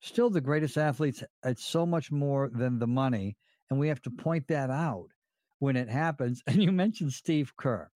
Still 0.00 0.30
the 0.30 0.40
greatest 0.40 0.76
athletes. 0.76 1.22
It's 1.44 1.64
so 1.64 1.86
much 1.86 2.10
more 2.10 2.50
than 2.52 2.78
the 2.78 2.86
money. 2.86 3.36
And 3.70 3.78
we 3.78 3.88
have 3.88 4.02
to 4.02 4.10
point 4.10 4.48
that 4.48 4.70
out 4.70 5.08
when 5.58 5.76
it 5.76 5.88
happens. 5.88 6.42
And 6.46 6.62
you 6.62 6.72
mentioned 6.72 7.12
Steve 7.12 7.52
Kerr. 7.56 7.90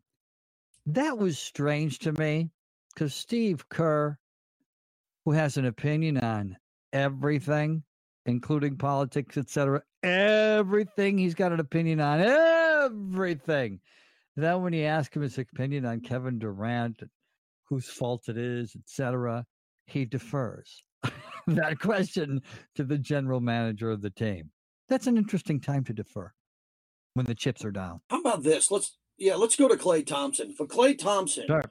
That 0.86 1.18
was 1.18 1.38
strange 1.38 1.98
to 2.00 2.12
me 2.12 2.50
because 2.98 3.14
Steve 3.14 3.68
Kerr, 3.68 4.18
who 5.24 5.30
has 5.30 5.56
an 5.56 5.66
opinion 5.66 6.18
on 6.18 6.56
everything, 6.92 7.84
including 8.26 8.76
politics, 8.76 9.36
etc., 9.36 9.82
everything 10.02 11.16
he's 11.16 11.36
got 11.36 11.52
an 11.52 11.60
opinion 11.60 12.00
on 12.00 12.20
everything. 12.20 13.78
Then 14.34 14.62
when 14.62 14.72
you 14.72 14.82
ask 14.82 15.14
him 15.14 15.22
his 15.22 15.38
opinion 15.38 15.86
on 15.86 16.00
Kevin 16.00 16.40
Durant, 16.40 17.04
whose 17.68 17.88
fault 17.88 18.28
it 18.28 18.36
is, 18.36 18.74
etc., 18.74 19.46
he 19.86 20.04
defers 20.04 20.82
that 21.46 21.78
question 21.78 22.42
to 22.74 22.82
the 22.82 22.98
general 22.98 23.40
manager 23.40 23.92
of 23.92 24.02
the 24.02 24.10
team. 24.10 24.50
That's 24.88 25.06
an 25.06 25.16
interesting 25.16 25.60
time 25.60 25.84
to 25.84 25.92
defer 25.92 26.32
when 27.14 27.26
the 27.26 27.34
chips 27.36 27.64
are 27.64 27.70
down. 27.70 28.00
How 28.10 28.18
about 28.20 28.42
this? 28.42 28.72
Let's 28.72 28.98
yeah, 29.18 29.36
let's 29.36 29.54
go 29.54 29.68
to 29.68 29.76
Klay 29.76 30.04
Thompson. 30.04 30.52
For 30.52 30.66
Klay 30.66 30.98
Thompson, 30.98 31.44
Sure. 31.46 31.62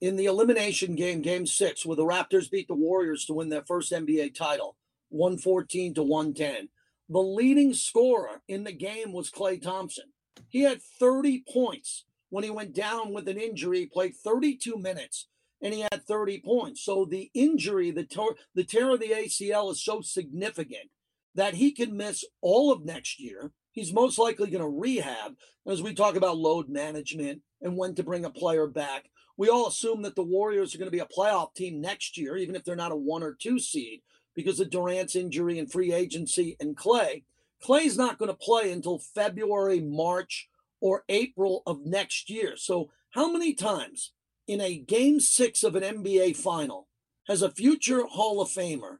In 0.00 0.16
the 0.16 0.26
elimination 0.26 0.94
game, 0.94 1.22
game 1.22 1.46
six, 1.46 1.86
where 1.86 1.96
the 1.96 2.04
Raptors 2.04 2.50
beat 2.50 2.68
the 2.68 2.74
Warriors 2.74 3.24
to 3.24 3.32
win 3.32 3.48
their 3.48 3.64
first 3.64 3.92
NBA 3.92 4.34
title, 4.34 4.76
114 5.08 5.94
to 5.94 6.02
110. 6.02 6.68
The 7.08 7.18
leading 7.18 7.72
scorer 7.72 8.42
in 8.46 8.64
the 8.64 8.72
game 8.72 9.12
was 9.12 9.30
Klay 9.30 9.60
Thompson. 9.62 10.12
He 10.48 10.62
had 10.62 10.82
30 11.00 11.44
points 11.50 12.04
when 12.30 12.44
he 12.44 12.50
went 12.50 12.74
down 12.74 13.12
with 13.12 13.28
an 13.28 13.38
injury, 13.38 13.80
he 13.80 13.86
played 13.86 14.14
32 14.14 14.76
minutes, 14.76 15.28
and 15.62 15.72
he 15.72 15.80
had 15.80 16.06
30 16.06 16.40
points. 16.44 16.84
So 16.84 17.04
the 17.04 17.30
injury, 17.34 17.90
the, 17.90 18.04
tor- 18.04 18.36
the 18.54 18.64
tear 18.64 18.90
of 18.90 19.00
the 19.00 19.10
ACL 19.10 19.70
is 19.70 19.84
so 19.84 20.00
significant 20.00 20.90
that 21.34 21.54
he 21.54 21.72
can 21.72 21.96
miss 21.96 22.24
all 22.40 22.72
of 22.72 22.84
next 22.84 23.20
year. 23.20 23.52
He's 23.72 23.92
most 23.92 24.18
likely 24.18 24.50
going 24.50 24.62
to 24.62 24.68
rehab. 24.68 25.36
As 25.66 25.82
we 25.82 25.94
talk 25.94 26.16
about 26.16 26.38
load 26.38 26.68
management 26.68 27.42
and 27.60 27.76
when 27.76 27.94
to 27.94 28.02
bring 28.02 28.24
a 28.24 28.30
player 28.30 28.66
back, 28.66 29.06
we 29.36 29.48
all 29.48 29.68
assume 29.68 30.02
that 30.02 30.16
the 30.16 30.22
Warriors 30.22 30.74
are 30.74 30.78
going 30.78 30.90
to 30.90 30.96
be 30.96 31.00
a 31.00 31.06
playoff 31.06 31.54
team 31.54 31.80
next 31.80 32.16
year, 32.16 32.36
even 32.36 32.56
if 32.56 32.64
they're 32.64 32.76
not 32.76 32.92
a 32.92 32.96
one 32.96 33.22
or 33.22 33.34
two 33.34 33.58
seed, 33.58 34.02
because 34.34 34.60
of 34.60 34.70
Durant's 34.70 35.16
injury 35.16 35.58
and 35.58 35.70
free 35.70 35.92
agency 35.92 36.56
and 36.60 36.76
Klay. 36.76 37.24
Klay's 37.64 37.96
not 37.96 38.18
going 38.18 38.30
to 38.30 38.34
play 38.34 38.70
until 38.70 38.98
February, 38.98 39.80
March, 39.80 40.48
or 40.80 41.04
April 41.08 41.62
of 41.66 41.84
next 41.84 42.28
year. 42.30 42.56
So, 42.56 42.90
how 43.10 43.32
many 43.32 43.54
times 43.54 44.12
in 44.46 44.60
a 44.60 44.76
game 44.76 45.20
six 45.20 45.62
of 45.62 45.74
an 45.74 45.82
NBA 45.82 46.36
final 46.36 46.88
has 47.26 47.42
a 47.42 47.50
future 47.50 48.04
Hall 48.04 48.40
of 48.40 48.48
Famer 48.48 48.98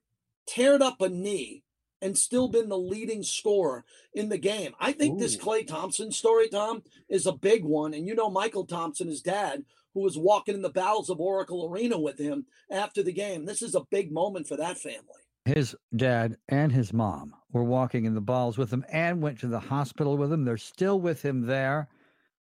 teared 0.48 0.80
up 0.80 1.00
a 1.00 1.08
knee 1.08 1.62
and 2.00 2.16
still 2.16 2.48
been 2.48 2.68
the 2.68 2.78
leading 2.78 3.22
scorer 3.22 3.84
in 4.12 4.28
the 4.28 4.38
game? 4.38 4.72
I 4.80 4.92
think 4.92 5.18
this 5.18 5.36
Klay 5.36 5.66
Thompson 5.66 6.12
story, 6.12 6.48
Tom, 6.48 6.82
is 7.08 7.26
a 7.26 7.32
big 7.32 7.64
one. 7.64 7.94
And 7.94 8.06
you 8.06 8.14
know, 8.14 8.30
Mychal 8.30 8.68
Thompson, 8.68 9.08
his 9.08 9.22
dad, 9.22 9.64
who 9.94 10.00
was 10.00 10.18
walking 10.18 10.54
in 10.54 10.62
the 10.62 10.68
bowels 10.68 11.08
of 11.08 11.20
Oracle 11.20 11.70
Arena 11.70 11.98
with 11.98 12.18
him 12.18 12.44
after 12.70 13.02
the 13.02 13.12
game. 13.12 13.46
This 13.46 13.62
is 13.62 13.74
a 13.74 13.86
big 13.90 14.12
moment 14.12 14.46
for 14.46 14.56
that 14.56 14.76
family. 14.76 15.22
His 15.46 15.76
dad 15.94 16.36
and 16.48 16.72
his 16.72 16.92
mom 16.92 17.32
were 17.52 17.64
walking 17.64 18.04
in 18.04 18.14
the 18.14 18.20
balls 18.20 18.58
with 18.58 18.70
him 18.70 18.84
and 18.92 19.22
went 19.22 19.38
to 19.40 19.46
the 19.46 19.60
hospital 19.60 20.16
with 20.16 20.32
him. 20.32 20.44
They're 20.44 20.58
still 20.58 21.00
with 21.00 21.22
him 21.24 21.46
there 21.46 21.88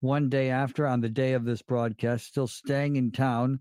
one 0.01 0.29
day 0.29 0.49
after, 0.49 0.85
on 0.85 1.01
the 1.01 1.09
day 1.09 1.33
of 1.33 1.43
this 1.43 1.61
broadcast, 1.61 2.27
still 2.27 2.47
staying 2.47 2.97
in 2.97 3.11
town 3.11 3.59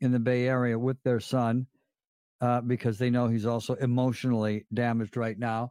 in 0.00 0.12
the 0.12 0.18
Bay 0.18 0.46
Area 0.46 0.78
with 0.78 1.02
their 1.02 1.20
son 1.20 1.66
uh, 2.40 2.60
because 2.60 2.98
they 2.98 3.10
know 3.10 3.28
he's 3.28 3.46
also 3.46 3.74
emotionally 3.74 4.64
damaged 4.72 5.16
right 5.16 5.38
now. 5.38 5.70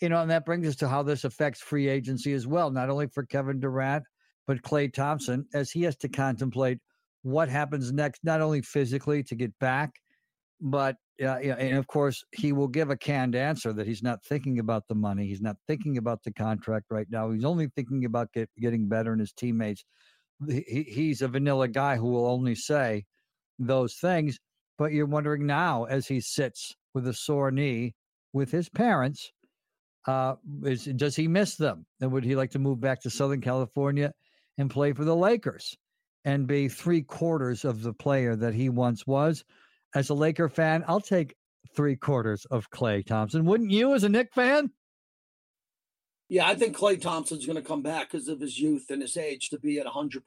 You 0.00 0.08
know, 0.08 0.20
and 0.20 0.30
that 0.30 0.44
brings 0.44 0.66
us 0.66 0.76
to 0.76 0.88
how 0.88 1.02
this 1.02 1.24
affects 1.24 1.60
free 1.60 1.88
agency 1.88 2.32
as 2.32 2.46
well, 2.46 2.70
not 2.70 2.90
only 2.90 3.06
for 3.06 3.24
Kevin 3.24 3.60
Durant, 3.60 4.04
but 4.46 4.62
Klay 4.62 4.92
Thompson, 4.92 5.46
as 5.54 5.70
he 5.70 5.82
has 5.82 5.96
to 5.98 6.08
contemplate 6.08 6.78
what 7.22 7.48
happens 7.48 7.92
next, 7.92 8.24
not 8.24 8.40
only 8.40 8.62
physically 8.62 9.22
to 9.24 9.36
get 9.36 9.56
back, 9.60 9.90
but 10.60 10.96
yeah, 11.18 11.38
yeah, 11.40 11.54
and 11.54 11.78
of 11.78 11.86
course 11.86 12.24
he 12.32 12.52
will 12.52 12.68
give 12.68 12.90
a 12.90 12.96
canned 12.96 13.36
answer 13.36 13.72
that 13.72 13.86
he's 13.86 14.02
not 14.02 14.24
thinking 14.24 14.58
about 14.58 14.88
the 14.88 14.94
money, 14.94 15.26
he's 15.26 15.40
not 15.40 15.56
thinking 15.68 15.98
about 15.98 16.22
the 16.24 16.32
contract 16.32 16.86
right 16.90 17.06
now. 17.10 17.30
He's 17.30 17.44
only 17.44 17.68
thinking 17.68 18.04
about 18.04 18.32
get, 18.32 18.50
getting 18.58 18.88
better 18.88 19.12
and 19.12 19.20
his 19.20 19.32
teammates. 19.32 19.84
He, 20.48 20.84
he's 20.88 21.22
a 21.22 21.28
vanilla 21.28 21.68
guy 21.68 21.96
who 21.96 22.10
will 22.10 22.26
only 22.26 22.56
say 22.56 23.04
those 23.58 23.94
things. 23.94 24.38
But 24.78 24.92
you're 24.92 25.06
wondering 25.06 25.46
now, 25.46 25.84
as 25.84 26.06
he 26.06 26.20
sits 26.20 26.74
with 26.94 27.06
a 27.06 27.14
sore 27.14 27.50
knee 27.50 27.94
with 28.32 28.50
his 28.50 28.68
parents, 28.68 29.30
uh, 30.06 30.34
is, 30.64 30.84
does 30.84 31.14
he 31.14 31.28
miss 31.28 31.56
them? 31.56 31.86
And 32.00 32.10
would 32.12 32.24
he 32.24 32.36
like 32.36 32.50
to 32.52 32.58
move 32.58 32.80
back 32.80 33.00
to 33.02 33.10
Southern 33.10 33.40
California 33.40 34.12
and 34.58 34.70
play 34.70 34.92
for 34.92 35.04
the 35.04 35.16
Lakers 35.16 35.76
and 36.24 36.46
be 36.46 36.68
three 36.68 37.02
quarters 37.02 37.64
of 37.64 37.82
the 37.82 37.92
player 37.92 38.34
that 38.36 38.54
he 38.54 38.68
once 38.68 39.06
was? 39.06 39.44
As 39.94 40.10
a 40.10 40.14
Laker 40.14 40.48
fan, 40.48 40.84
I'll 40.88 41.00
take 41.00 41.34
three 41.76 41.96
quarters 41.96 42.44
of 42.46 42.70
Klay 42.70 43.04
Thompson. 43.04 43.44
Wouldn't 43.44 43.70
you, 43.70 43.94
as 43.94 44.04
a 44.04 44.08
Knick 44.08 44.32
fan? 44.34 44.70
Yeah, 46.28 46.46
I 46.46 46.54
think 46.54 46.76
Klay 46.76 47.00
Thompson's 47.00 47.44
going 47.44 47.56
to 47.56 47.62
come 47.62 47.82
back 47.82 48.10
because 48.10 48.26
of 48.28 48.40
his 48.40 48.58
youth 48.58 48.90
and 48.90 49.02
his 49.02 49.16
age 49.16 49.50
to 49.50 49.58
be 49.58 49.78
at 49.78 49.86
100% 49.86 50.22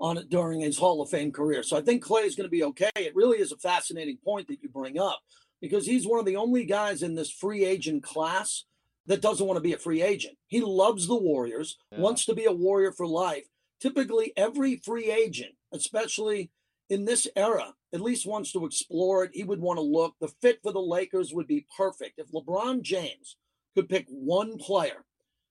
on 0.00 0.16
it 0.18 0.28
during 0.30 0.60
his 0.60 0.78
Hall 0.78 1.02
of 1.02 1.10
Fame 1.10 1.32
career. 1.32 1.62
So 1.62 1.76
I 1.76 1.80
think 1.80 2.04
Klay 2.04 2.24
is 2.24 2.36
going 2.36 2.46
to 2.46 2.50
be 2.50 2.64
okay. 2.64 2.90
It 2.96 3.16
really 3.16 3.38
is 3.38 3.52
a 3.52 3.56
fascinating 3.56 4.18
point 4.24 4.46
that 4.48 4.62
you 4.62 4.68
bring 4.68 4.98
up 4.98 5.20
because 5.60 5.86
he's 5.86 6.06
one 6.06 6.20
of 6.20 6.26
the 6.26 6.36
only 6.36 6.64
guys 6.64 7.02
in 7.02 7.14
this 7.14 7.30
free 7.30 7.64
agent 7.64 8.02
class 8.04 8.64
that 9.06 9.22
doesn't 9.22 9.46
want 9.46 9.56
to 9.56 9.62
be 9.62 9.72
a 9.72 9.78
free 9.78 10.02
agent. 10.02 10.36
He 10.46 10.60
loves 10.60 11.06
the 11.06 11.16
Warriors, 11.16 11.76
Yeah. 11.90 12.00
wants 12.00 12.24
to 12.26 12.34
be 12.34 12.44
a 12.44 12.52
Warrior 12.52 12.92
for 12.92 13.06
life. 13.06 13.48
Typically, 13.80 14.32
every 14.36 14.76
free 14.76 15.10
agent, 15.10 15.54
especially 15.72 16.50
in 16.88 17.04
this 17.04 17.26
era, 17.34 17.74
at 17.92 18.00
least 18.00 18.26
wants 18.26 18.52
to 18.52 18.64
explore 18.66 19.24
it. 19.24 19.30
He 19.34 19.44
would 19.44 19.60
want 19.60 19.78
to 19.78 19.82
look. 19.82 20.14
The 20.20 20.28
fit 20.28 20.60
for 20.62 20.72
the 20.72 20.80
Lakers 20.80 21.32
would 21.32 21.46
be 21.46 21.66
perfect. 21.76 22.18
If 22.18 22.30
LeBron 22.32 22.82
James 22.82 23.36
could 23.74 23.88
pick 23.88 24.06
one 24.08 24.58
player 24.58 25.04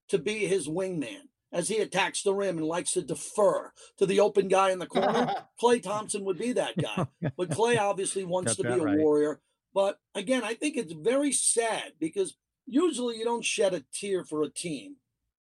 to 0.10 0.18
be 0.18 0.46
his 0.46 0.68
wingman 0.68 1.30
as 1.52 1.70
he 1.70 1.78
attacks 1.78 2.24
the 2.24 2.34
rim 2.34 2.58
and 2.58 2.68
likes 2.68 2.94
to 2.94 3.02
defer 3.02 3.72
to 3.98 4.06
the 4.06 4.20
open 4.20 4.48
guy 4.48 4.72
in 4.72 4.80
the 4.80 4.86
corner, 4.86 5.34
Klay 5.62 5.82
Thompson 5.82 6.26
would 6.26 6.38
be 6.38 6.54
that 6.54 6.78
guy. 6.78 7.08
But 7.38 7.50
Klay 7.50 7.80
obviously 7.80 8.24
wants 8.24 8.56
Got 8.56 8.64
to 8.64 8.76
be 8.76 8.82
a 8.82 8.84
right. 8.84 8.98
warrior. 8.98 9.40
But 9.74 10.00
again, 10.16 10.44
I 10.44 10.56
think 10.56 10.76
it's 10.76 10.94
very 10.94 11.32
sad 11.32 11.94
because 12.00 12.36
usually 12.66 13.18
you 13.18 13.26
don't 13.26 13.46
shed 13.46 13.74
a 13.74 13.84
tear 13.94 14.24
for 14.24 14.44
a 14.44 14.50
team 14.50 14.98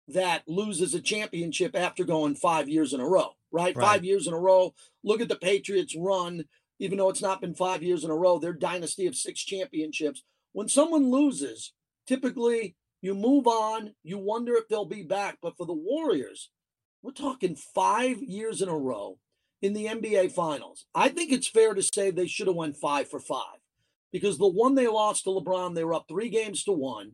that 0.07 0.43
loses 0.47 0.93
a 0.93 1.01
championship 1.01 1.75
after 1.75 2.03
going 2.03 2.35
five 2.35 2.69
years 2.69 2.93
in 2.93 2.99
a 2.99 3.07
row, 3.07 3.31
right? 3.51 3.75
Right. 3.75 3.85
Five 3.85 4.05
years 4.05 4.27
in 4.27 4.33
a 4.33 4.39
row. 4.39 4.73
Look 5.03 5.21
at 5.21 5.29
the 5.29 5.35
Patriots 5.35 5.95
run, 5.97 6.45
even 6.79 6.97
though 6.97 7.09
it's 7.09 7.21
not 7.21 7.41
been 7.41 7.55
five 7.55 7.81
years 7.81 8.03
in 8.03 8.11
a 8.11 8.15
row, 8.15 8.37
their 8.37 8.53
dynasty 8.53 9.07
of 9.07 9.15
six 9.15 9.43
championships. 9.43 10.23
When 10.53 10.67
someone 10.67 11.09
loses, 11.09 11.73
typically 12.07 12.75
you 13.05 13.13
move 13.13 13.47
on, 13.47 13.93
you 14.03 14.17
wonder 14.17 14.55
if 14.55 14.67
they'll 14.67 14.85
be 14.85 15.03
back. 15.03 15.37
But 15.41 15.57
for 15.57 15.65
the 15.65 15.73
Warriors, 15.73 16.49
we're 17.01 17.11
talking 17.11 17.55
five 17.55 18.21
years 18.21 18.61
in 18.61 18.69
a 18.69 18.77
row 18.77 19.19
in 19.61 19.73
the 19.73 19.85
NBA 19.85 20.31
Finals. 20.31 20.85
I 20.95 21.09
think 21.09 21.31
it's 21.31 21.47
fair 21.47 21.73
to 21.73 21.83
say 21.83 22.09
they 22.09 22.27
should 22.27 22.47
have 22.47 22.55
went 22.55 22.77
five 22.77 23.07
for 23.07 23.19
five 23.19 23.59
because 24.11 24.37
the 24.37 24.47
one 24.47 24.75
they 24.75 24.87
lost 24.87 25.23
to 25.25 25.29
LeBron, 25.29 25.75
they 25.75 25.83
were 25.83 25.93
up 25.93 26.05
three 26.07 26.29
games 26.29 26.63
to 26.63 26.71
one. 26.71 27.11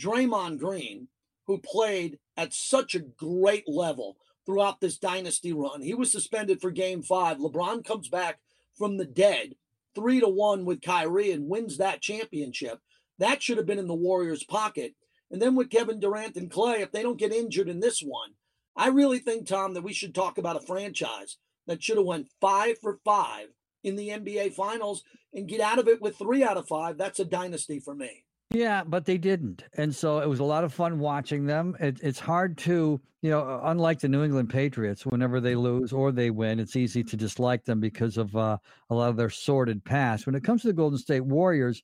Draymond 0.00 0.58
Green, 0.58 1.08
who 1.46 1.58
played 1.58 2.18
at 2.36 2.52
such 2.52 2.94
a 2.94 3.00
great 3.00 3.68
level 3.68 4.16
throughout 4.46 4.80
this 4.80 4.98
dynasty 4.98 5.52
run, 5.52 5.82
he 5.82 5.94
was 5.94 6.12
suspended 6.12 6.60
for 6.60 6.70
game 6.70 7.02
five. 7.02 7.38
LeBron 7.38 7.84
comes 7.84 8.08
back 8.08 8.38
from 8.76 8.96
the 8.96 9.06
dead, 9.06 9.54
three 9.94 10.20
to 10.20 10.28
one 10.28 10.64
with 10.64 10.82
Kyrie, 10.82 11.32
and 11.32 11.48
wins 11.48 11.78
that 11.78 12.00
championship. 12.00 12.78
That 13.18 13.42
should 13.42 13.56
have 13.56 13.66
been 13.66 13.78
in 13.78 13.88
the 13.88 13.94
Warriors' 13.94 14.44
pocket. 14.44 14.94
And 15.32 15.40
then 15.40 15.54
with 15.56 15.70
Kevin 15.70 15.98
Durant 15.98 16.36
and 16.36 16.50
Klay, 16.50 16.80
if 16.80 16.92
they 16.92 17.02
don't 17.02 17.18
get 17.18 17.32
injured 17.32 17.68
in 17.68 17.80
this 17.80 18.00
one, 18.00 18.32
I 18.76 18.88
really 18.88 19.18
think, 19.18 19.46
Tom, 19.46 19.74
that 19.74 19.82
we 19.82 19.94
should 19.94 20.14
talk 20.14 20.38
about 20.38 20.56
a 20.56 20.66
franchise 20.66 21.38
that 21.66 21.82
should 21.82 21.96
have 21.96 22.06
went 22.06 22.28
five 22.40 22.78
for 22.78 23.00
five 23.04 23.48
in 23.82 23.96
the 23.96 24.10
NBA 24.10 24.54
Finals 24.54 25.02
and 25.32 25.48
get 25.48 25.60
out 25.60 25.78
of 25.78 25.88
it 25.88 26.00
with 26.02 26.16
three 26.16 26.44
out 26.44 26.58
of 26.58 26.68
five. 26.68 26.98
That's 26.98 27.18
a 27.18 27.24
dynasty 27.24 27.80
for 27.80 27.94
me. 27.94 28.24
Yeah, 28.52 28.84
but 28.84 29.06
they 29.06 29.16
didn't. 29.16 29.64
And 29.78 29.94
so 29.94 30.18
it 30.18 30.28
was 30.28 30.40
a 30.40 30.44
lot 30.44 30.64
of 30.64 30.74
fun 30.74 30.98
watching 30.98 31.46
them. 31.46 31.74
It, 31.80 31.98
it's 32.02 32.20
hard 32.20 32.58
to, 32.58 33.00
you 33.22 33.30
know, 33.30 33.60
unlike 33.64 34.00
the 34.00 34.08
New 34.08 34.24
England 34.24 34.50
Patriots, 34.50 35.06
whenever 35.06 35.40
they 35.40 35.54
lose 35.54 35.92
or 35.92 36.12
they 36.12 36.30
win, 36.30 36.60
it's 36.60 36.76
easy 36.76 37.02
to 37.02 37.16
dislike 37.16 37.64
them 37.64 37.80
because 37.80 38.18
of 38.18 38.36
uh, 38.36 38.58
a 38.90 38.94
lot 38.94 39.08
of 39.08 39.16
their 39.16 39.30
sordid 39.30 39.82
past. 39.82 40.26
When 40.26 40.34
it 40.34 40.44
comes 40.44 40.60
to 40.62 40.66
the 40.66 40.74
Golden 40.74 40.98
State 40.98 41.24
Warriors, 41.24 41.82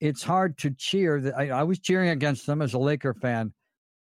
it's 0.00 0.22
hard 0.22 0.58
to 0.58 0.70
cheer. 0.70 1.32
I, 1.36 1.50
I 1.50 1.62
was 1.62 1.78
cheering 1.78 2.10
against 2.10 2.46
them 2.46 2.62
as 2.62 2.74
a 2.74 2.78
Laker 2.78 3.14
fan, 3.14 3.52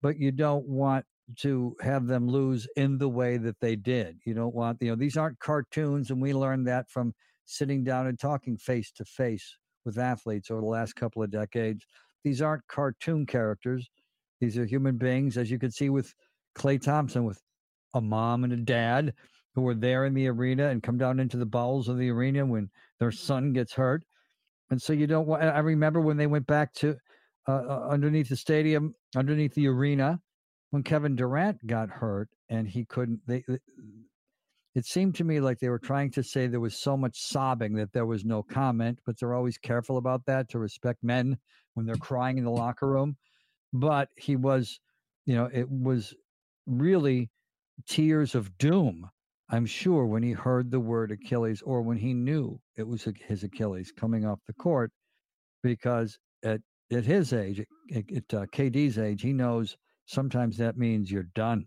but 0.02 0.18
you 0.18 0.32
don't 0.32 0.68
want 0.68 1.06
to 1.40 1.76
have 1.82 2.08
them 2.08 2.28
lose 2.28 2.68
in 2.76 2.98
the 2.98 3.10
way 3.10 3.38
that 3.38 3.60
they 3.60 3.76
did. 3.76 4.18
You 4.26 4.34
don't 4.34 4.56
want, 4.56 4.78
you 4.82 4.90
know, 4.90 4.96
these 4.96 5.18
aren't 5.18 5.40
cartoons. 5.40 6.10
And 6.10 6.22
we 6.22 6.34
learned 6.34 6.68
that 6.68 6.90
from 6.90 7.14
sitting 7.46 7.84
down 7.84 8.08
and 8.08 8.20
talking 8.20 8.58
face 8.58 8.92
to 8.94 9.06
face 9.06 9.58
with 9.86 9.98
athletes 9.98 10.52
over 10.52 10.62
the 10.62 10.68
last 10.68 10.96
couple 10.96 11.24
of 11.24 11.32
decades. 11.32 11.86
These 12.24 12.42
aren't 12.42 12.68
cartoon 12.68 13.26
characters. 13.26 13.90
These 14.40 14.58
are 14.58 14.66
human 14.66 14.98
beings, 14.98 15.38
as 15.38 15.50
you 15.50 15.60
can 15.60 15.72
see 15.72 15.90
with 15.90 16.14
Klay 16.58 16.82
Thompson, 16.82 17.24
with 17.24 17.42
a 17.94 18.02
mom 18.02 18.44
and 18.44 18.54
a 18.54 18.58
dad 18.58 19.14
who 19.56 19.62
were 19.62 19.76
there 19.76 20.06
in 20.06 20.14
the 20.14 20.28
arena 20.28 20.70
and 20.70 20.84
come 20.84 20.98
down 20.98 21.20
into 21.20 21.38
the 21.38 21.46
bowels 21.46 21.88
of 21.88 21.98
the 21.98 22.10
arena 22.10 22.46
when 22.46 22.70
their 23.00 23.12
son 23.12 23.54
gets 23.54 23.74
hurt. 23.74 24.04
And 24.70 24.82
so 24.82 24.94
you 24.94 25.08
don't 25.08 25.28
want, 25.28 25.44
I 25.44 25.60
remember 25.60 26.02
when 26.02 26.18
they 26.18 26.28
went 26.28 26.48
back 26.48 26.74
to 26.76 26.98
uh, 27.48 27.52
uh, 27.52 27.88
underneath 27.90 28.30
the 28.30 28.36
stadium, 28.36 28.94
underneath 29.16 29.54
the 29.54 29.68
arena, 29.68 30.20
when 30.72 30.84
Kevin 30.84 31.16
Durant 31.16 31.66
got 31.66 31.90
hurt 31.90 32.30
and 32.50 32.68
he 32.68 32.84
couldn't, 32.84 33.22
they, 33.26 33.44
it 34.76 34.86
seemed 34.86 35.16
to 35.16 35.24
me 35.24 35.40
like 35.40 35.60
they 35.60 35.70
were 35.70 35.80
trying 35.80 36.12
to 36.12 36.24
say 36.24 36.46
there 36.46 36.60
was 36.60 36.78
so 36.78 36.98
much 36.98 37.20
sobbing 37.20 37.74
that 37.76 37.94
there 37.94 38.06
was 38.06 38.26
no 38.26 38.44
comment, 38.44 39.00
but 39.06 39.18
they're 39.18 39.34
always 39.34 39.58
careful 39.58 39.98
about 39.98 40.26
that 40.26 40.50
to 40.50 40.60
respect 40.60 41.04
men 41.04 41.38
when 41.74 41.86
they're 41.86 41.96
crying 41.96 42.38
in 42.38 42.44
the 42.44 42.52
locker 42.52 42.88
room. 42.88 43.16
But 43.74 44.10
he 44.16 44.36
was, 44.36 44.80
you 45.26 45.36
know, 45.36 45.50
it 45.52 45.70
was 45.70 46.14
really 46.66 47.30
tears 47.88 48.36
of 48.36 48.58
doom, 48.58 49.10
I'm 49.50 49.66
sure, 49.66 50.06
when 50.06 50.24
he 50.24 50.32
heard 50.32 50.72
the 50.72 50.80
word 50.80 51.12
Achilles 51.12 51.62
or 51.62 51.82
when 51.82 51.98
he 51.98 52.14
knew 52.14 52.60
it 52.76 52.86
was 52.86 53.08
his 53.26 53.44
Achilles 53.44 53.94
coming 53.98 54.26
off 54.26 54.40
the 54.46 54.54
court, 54.54 54.92
because 55.64 56.20
at, 56.44 56.60
at 56.92 57.06
his 57.06 57.32
age, 57.32 57.62
at, 57.96 58.12
at 58.12 58.34
uh, 58.34 58.46
KD's 58.48 58.98
age, 58.98 59.22
he 59.22 59.32
knows 59.32 59.78
sometimes 60.06 60.58
that 60.58 60.78
means 60.78 61.10
you're 61.10 61.30
done. 61.34 61.66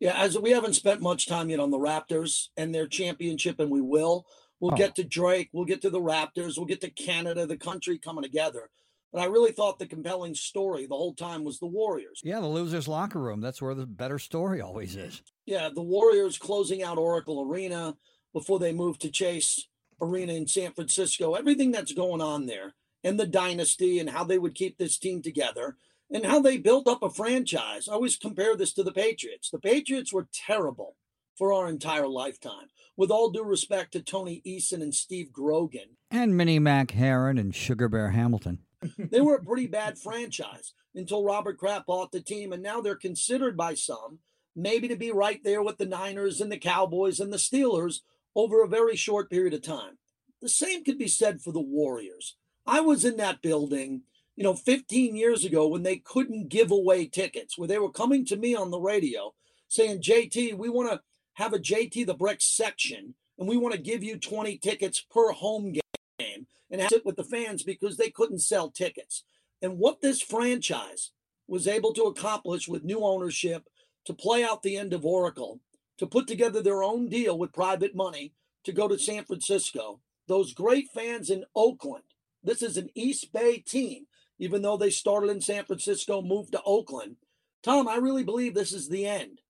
Yeah, 0.00 0.18
as 0.18 0.38
we 0.38 0.50
haven't 0.50 0.74
spent 0.74 1.00
much 1.00 1.28
time 1.28 1.48
yet 1.48 1.60
on 1.60 1.70
the 1.70 1.78
Raptors 1.78 2.48
and 2.56 2.74
their 2.74 2.88
championship, 2.88 3.60
and 3.60 3.70
we 3.70 3.80
will. 3.80 4.26
We'll 4.58 4.74
oh. 4.74 4.76
get 4.76 4.94
to 4.96 5.04
Drake. 5.04 5.50
We'll 5.52 5.64
get 5.64 5.82
to 5.82 5.90
the 5.90 6.00
Raptors. 6.00 6.56
We'll 6.56 6.66
get 6.66 6.80
to 6.80 6.90
Canada, 6.90 7.46
the 7.46 7.56
country 7.56 7.98
coming 7.98 8.22
together. 8.22 8.70
But 9.12 9.20
I 9.20 9.26
really 9.26 9.52
thought 9.52 9.78
the 9.78 9.86
compelling 9.86 10.34
story 10.34 10.86
the 10.86 10.96
whole 10.96 11.14
time 11.14 11.44
was 11.44 11.58
the 11.58 11.66
Warriors. 11.66 12.20
Yeah, 12.24 12.40
the 12.40 12.46
losers' 12.46 12.88
locker 12.88 13.20
room. 13.20 13.40
That's 13.40 13.60
where 13.60 13.74
the 13.74 13.86
better 13.86 14.18
story 14.18 14.60
always 14.60 14.96
is. 14.96 15.22
Yeah, 15.46 15.70
the 15.74 15.82
Warriors 15.82 16.38
closing 16.38 16.82
out 16.82 16.98
Oracle 16.98 17.42
Arena 17.42 17.96
before 18.32 18.58
they 18.58 18.72
moved 18.72 19.00
to 19.02 19.10
Chase 19.10 19.68
Arena 20.00 20.32
in 20.32 20.46
San 20.46 20.72
Francisco. 20.72 21.34
Everything 21.34 21.70
that's 21.70 21.92
going 21.92 22.20
on 22.20 22.46
there 22.46 22.74
and 23.04 23.18
the 23.18 23.26
dynasty 23.26 23.98
and 23.98 24.10
how 24.10 24.24
they 24.24 24.38
would 24.38 24.54
keep 24.54 24.78
this 24.78 24.98
team 24.98 25.22
together 25.22 25.76
and 26.10 26.26
how 26.26 26.40
they 26.40 26.58
built 26.58 26.86
up 26.86 27.02
a 27.02 27.10
franchise. 27.10 27.88
I 27.88 27.94
always 27.94 28.16
compare 28.16 28.56
this 28.56 28.72
to 28.74 28.82
the 28.82 28.92
Patriots. 28.92 29.50
The 29.50 29.58
Patriots 29.58 30.12
were 30.12 30.28
terrible 30.32 30.96
for 31.36 31.52
our 31.52 31.68
entire 31.68 32.08
lifetime. 32.08 32.68
With 32.96 33.10
all 33.10 33.30
due 33.30 33.42
respect 33.42 33.92
to 33.92 34.02
Tony 34.02 34.42
Eason 34.46 34.82
and 34.82 34.94
Steve 34.94 35.32
Grogan. 35.32 35.96
And 36.10 36.36
Mini 36.36 36.58
Mack 36.58 36.90
Herron 36.90 37.38
and 37.38 37.54
Sugar 37.54 37.88
Bear 37.88 38.10
Hamilton. 38.10 38.58
they 38.98 39.22
were 39.22 39.36
a 39.36 39.42
pretty 39.42 39.66
bad 39.66 39.98
franchise 39.98 40.74
until 40.94 41.24
Robert 41.24 41.56
Kraft 41.56 41.86
bought 41.86 42.12
the 42.12 42.20
team, 42.20 42.52
and 42.52 42.62
now 42.62 42.82
they're 42.82 42.94
considered 42.94 43.56
by 43.56 43.72
some 43.72 44.18
maybe 44.54 44.88
to 44.88 44.96
be 44.96 45.10
right 45.10 45.42
there 45.44 45.62
with 45.62 45.78
the 45.78 45.86
Niners 45.86 46.40
and 46.40 46.50
the 46.50 46.58
Cowboys 46.58 47.20
and 47.20 47.32
the 47.32 47.38
Steelers 47.38 48.00
over 48.34 48.62
a 48.62 48.68
very 48.68 48.96
short 48.96 49.30
period 49.30 49.54
of 49.54 49.62
time. 49.62 49.98
The 50.40 50.48
same 50.48 50.84
could 50.84 50.98
be 50.98 51.08
said 51.08 51.40
for 51.40 51.52
the 51.52 51.60
Warriors. 51.60 52.36
I 52.66 52.80
was 52.80 53.04
in 53.04 53.16
that 53.18 53.42
building 53.42 54.02
you 54.36 54.44
know, 54.44 54.54
15 54.54 55.14
years 55.14 55.44
ago 55.44 55.66
when 55.68 55.82
they 55.82 55.96
couldn't 55.96 56.48
give 56.48 56.70
away 56.70 57.06
tickets, 57.06 57.58
where 57.58 57.68
they 57.68 57.78
were 57.78 57.92
coming 57.92 58.24
to 58.26 58.36
me 58.36 58.54
on 58.54 58.70
the 58.70 58.80
radio 58.80 59.34
saying, 59.68 60.02
JT, 60.02 60.56
we 60.56 60.68
want 60.68 60.90
to 60.90 61.00
have 61.34 61.52
a 61.52 61.58
JT 61.58 62.06
the 62.06 62.14
Brick 62.14 62.40
section 62.40 63.14
and 63.38 63.48
we 63.48 63.56
want 63.56 63.74
to 63.74 63.80
give 63.80 64.02
you 64.02 64.16
20 64.18 64.58
tickets 64.58 65.00
per 65.00 65.32
home 65.32 65.72
game 66.18 66.46
and 66.70 66.80
have 66.80 66.92
it 66.92 67.04
with 67.04 67.16
the 67.16 67.24
fans 67.24 67.62
because 67.62 67.96
they 67.96 68.10
couldn't 68.10 68.40
sell 68.40 68.70
tickets. 68.70 69.24
And 69.60 69.78
what 69.78 70.00
this 70.00 70.22
franchise 70.22 71.10
was 71.46 71.68
able 71.68 71.92
to 71.94 72.04
accomplish 72.04 72.68
with 72.68 72.84
new 72.84 73.04
ownership 73.04 73.64
to 74.04 74.14
play 74.14 74.44
out 74.44 74.62
the 74.62 74.76
end 74.76 74.92
of 74.92 75.04
Oracle, 75.04 75.60
to 75.98 76.06
put 76.06 76.26
together 76.26 76.62
their 76.62 76.82
own 76.82 77.08
deal 77.08 77.38
with 77.38 77.52
private 77.52 77.94
money 77.94 78.32
to 78.64 78.72
go 78.72 78.88
to 78.88 78.98
San 78.98 79.24
Francisco, 79.24 80.00
those 80.28 80.54
great 80.54 80.88
fans 80.94 81.30
in 81.30 81.44
Oakland. 81.54 82.04
This 82.42 82.62
is 82.62 82.76
an 82.76 82.90
East 82.94 83.32
Bay 83.32 83.58
team 83.58 84.06
even 84.42 84.62
though 84.62 84.76
they 84.76 84.90
started 84.90 85.30
in 85.30 85.40
San 85.40 85.64
Francisco, 85.64 86.20
moved 86.20 86.50
to 86.50 86.62
Oakland. 86.64 87.14
Tom, 87.62 87.86
I 87.86 87.94
really 87.94 88.24
believe 88.24 88.54
this 88.54 88.72
is 88.72 88.88
the 88.88 89.06
end 89.06 89.40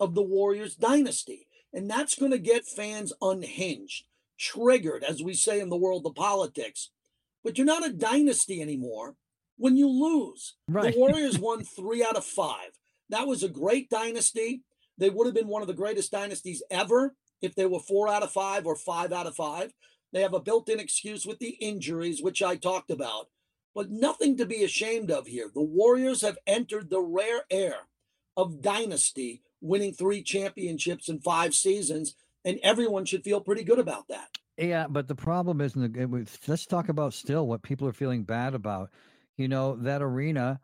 of 0.00 0.14
the 0.14 0.22
Warriors 0.22 0.74
dynasty. 0.74 1.46
And 1.74 1.90
that's 1.90 2.14
going 2.14 2.30
to 2.30 2.38
get 2.38 2.64
fans 2.64 3.12
unhinged, 3.20 4.06
triggered, 4.38 5.04
as 5.04 5.22
we 5.22 5.34
say 5.34 5.60
in 5.60 5.68
the 5.68 5.76
world 5.76 6.06
of 6.06 6.14
politics. 6.14 6.88
But 7.44 7.58
you're 7.58 7.66
not 7.66 7.86
a 7.86 7.92
dynasty 7.92 8.62
anymore 8.62 9.16
when 9.58 9.76
you 9.76 9.90
lose. 9.90 10.54
Right. 10.68 10.94
The 10.94 10.98
Warriors 10.98 11.38
won 11.38 11.62
three 11.62 12.02
out 12.02 12.16
of 12.16 12.24
five. 12.24 12.79
That 13.10 13.26
was 13.26 13.42
a 13.42 13.48
great 13.48 13.90
dynasty. 13.90 14.62
They 14.98 15.10
would 15.10 15.26
have 15.26 15.34
been 15.34 15.48
one 15.48 15.62
of 15.62 15.68
the 15.68 15.74
greatest 15.74 16.10
dynasties 16.10 16.62
ever 16.70 17.14
if 17.42 17.54
they 17.54 17.66
were 17.66 17.80
four 17.80 18.08
out 18.08 18.22
of 18.22 18.32
five 18.32 18.66
or 18.66 18.76
five 18.76 19.12
out 19.12 19.26
of 19.26 19.36
five. 19.36 19.72
They 20.12 20.22
have 20.22 20.34
a 20.34 20.40
built 20.40 20.68
in 20.68 20.80
excuse 20.80 21.24
with 21.24 21.38
the 21.38 21.50
injuries, 21.60 22.22
which 22.22 22.42
I 22.42 22.56
talked 22.56 22.90
about 22.90 23.28
but 23.74 23.90
nothing 23.90 24.36
to 24.36 24.46
be 24.46 24.64
ashamed 24.64 25.10
of 25.10 25.26
here. 25.26 25.50
The 25.52 25.62
Warriors 25.62 26.22
have 26.22 26.38
entered 26.46 26.90
the 26.90 27.00
rare 27.00 27.44
air 27.50 27.86
of 28.36 28.60
dynasty, 28.60 29.42
winning 29.60 29.92
three 29.92 30.22
championships 30.22 31.08
in 31.08 31.20
five 31.20 31.54
seasons, 31.54 32.14
and 32.44 32.58
everyone 32.62 33.04
should 33.04 33.24
feel 33.24 33.40
pretty 33.40 33.64
good 33.64 33.78
about 33.78 34.08
that. 34.08 34.28
Yeah, 34.56 34.86
but 34.88 35.08
the 35.08 35.14
problem 35.14 35.60
is, 35.60 35.74
let's 36.46 36.66
talk 36.66 36.88
about 36.88 37.14
still 37.14 37.46
what 37.46 37.62
people 37.62 37.86
are 37.88 37.92
feeling 37.92 38.24
bad 38.24 38.54
about. 38.54 38.90
You 39.36 39.48
know, 39.48 39.76
that 39.76 40.02
arena 40.02 40.60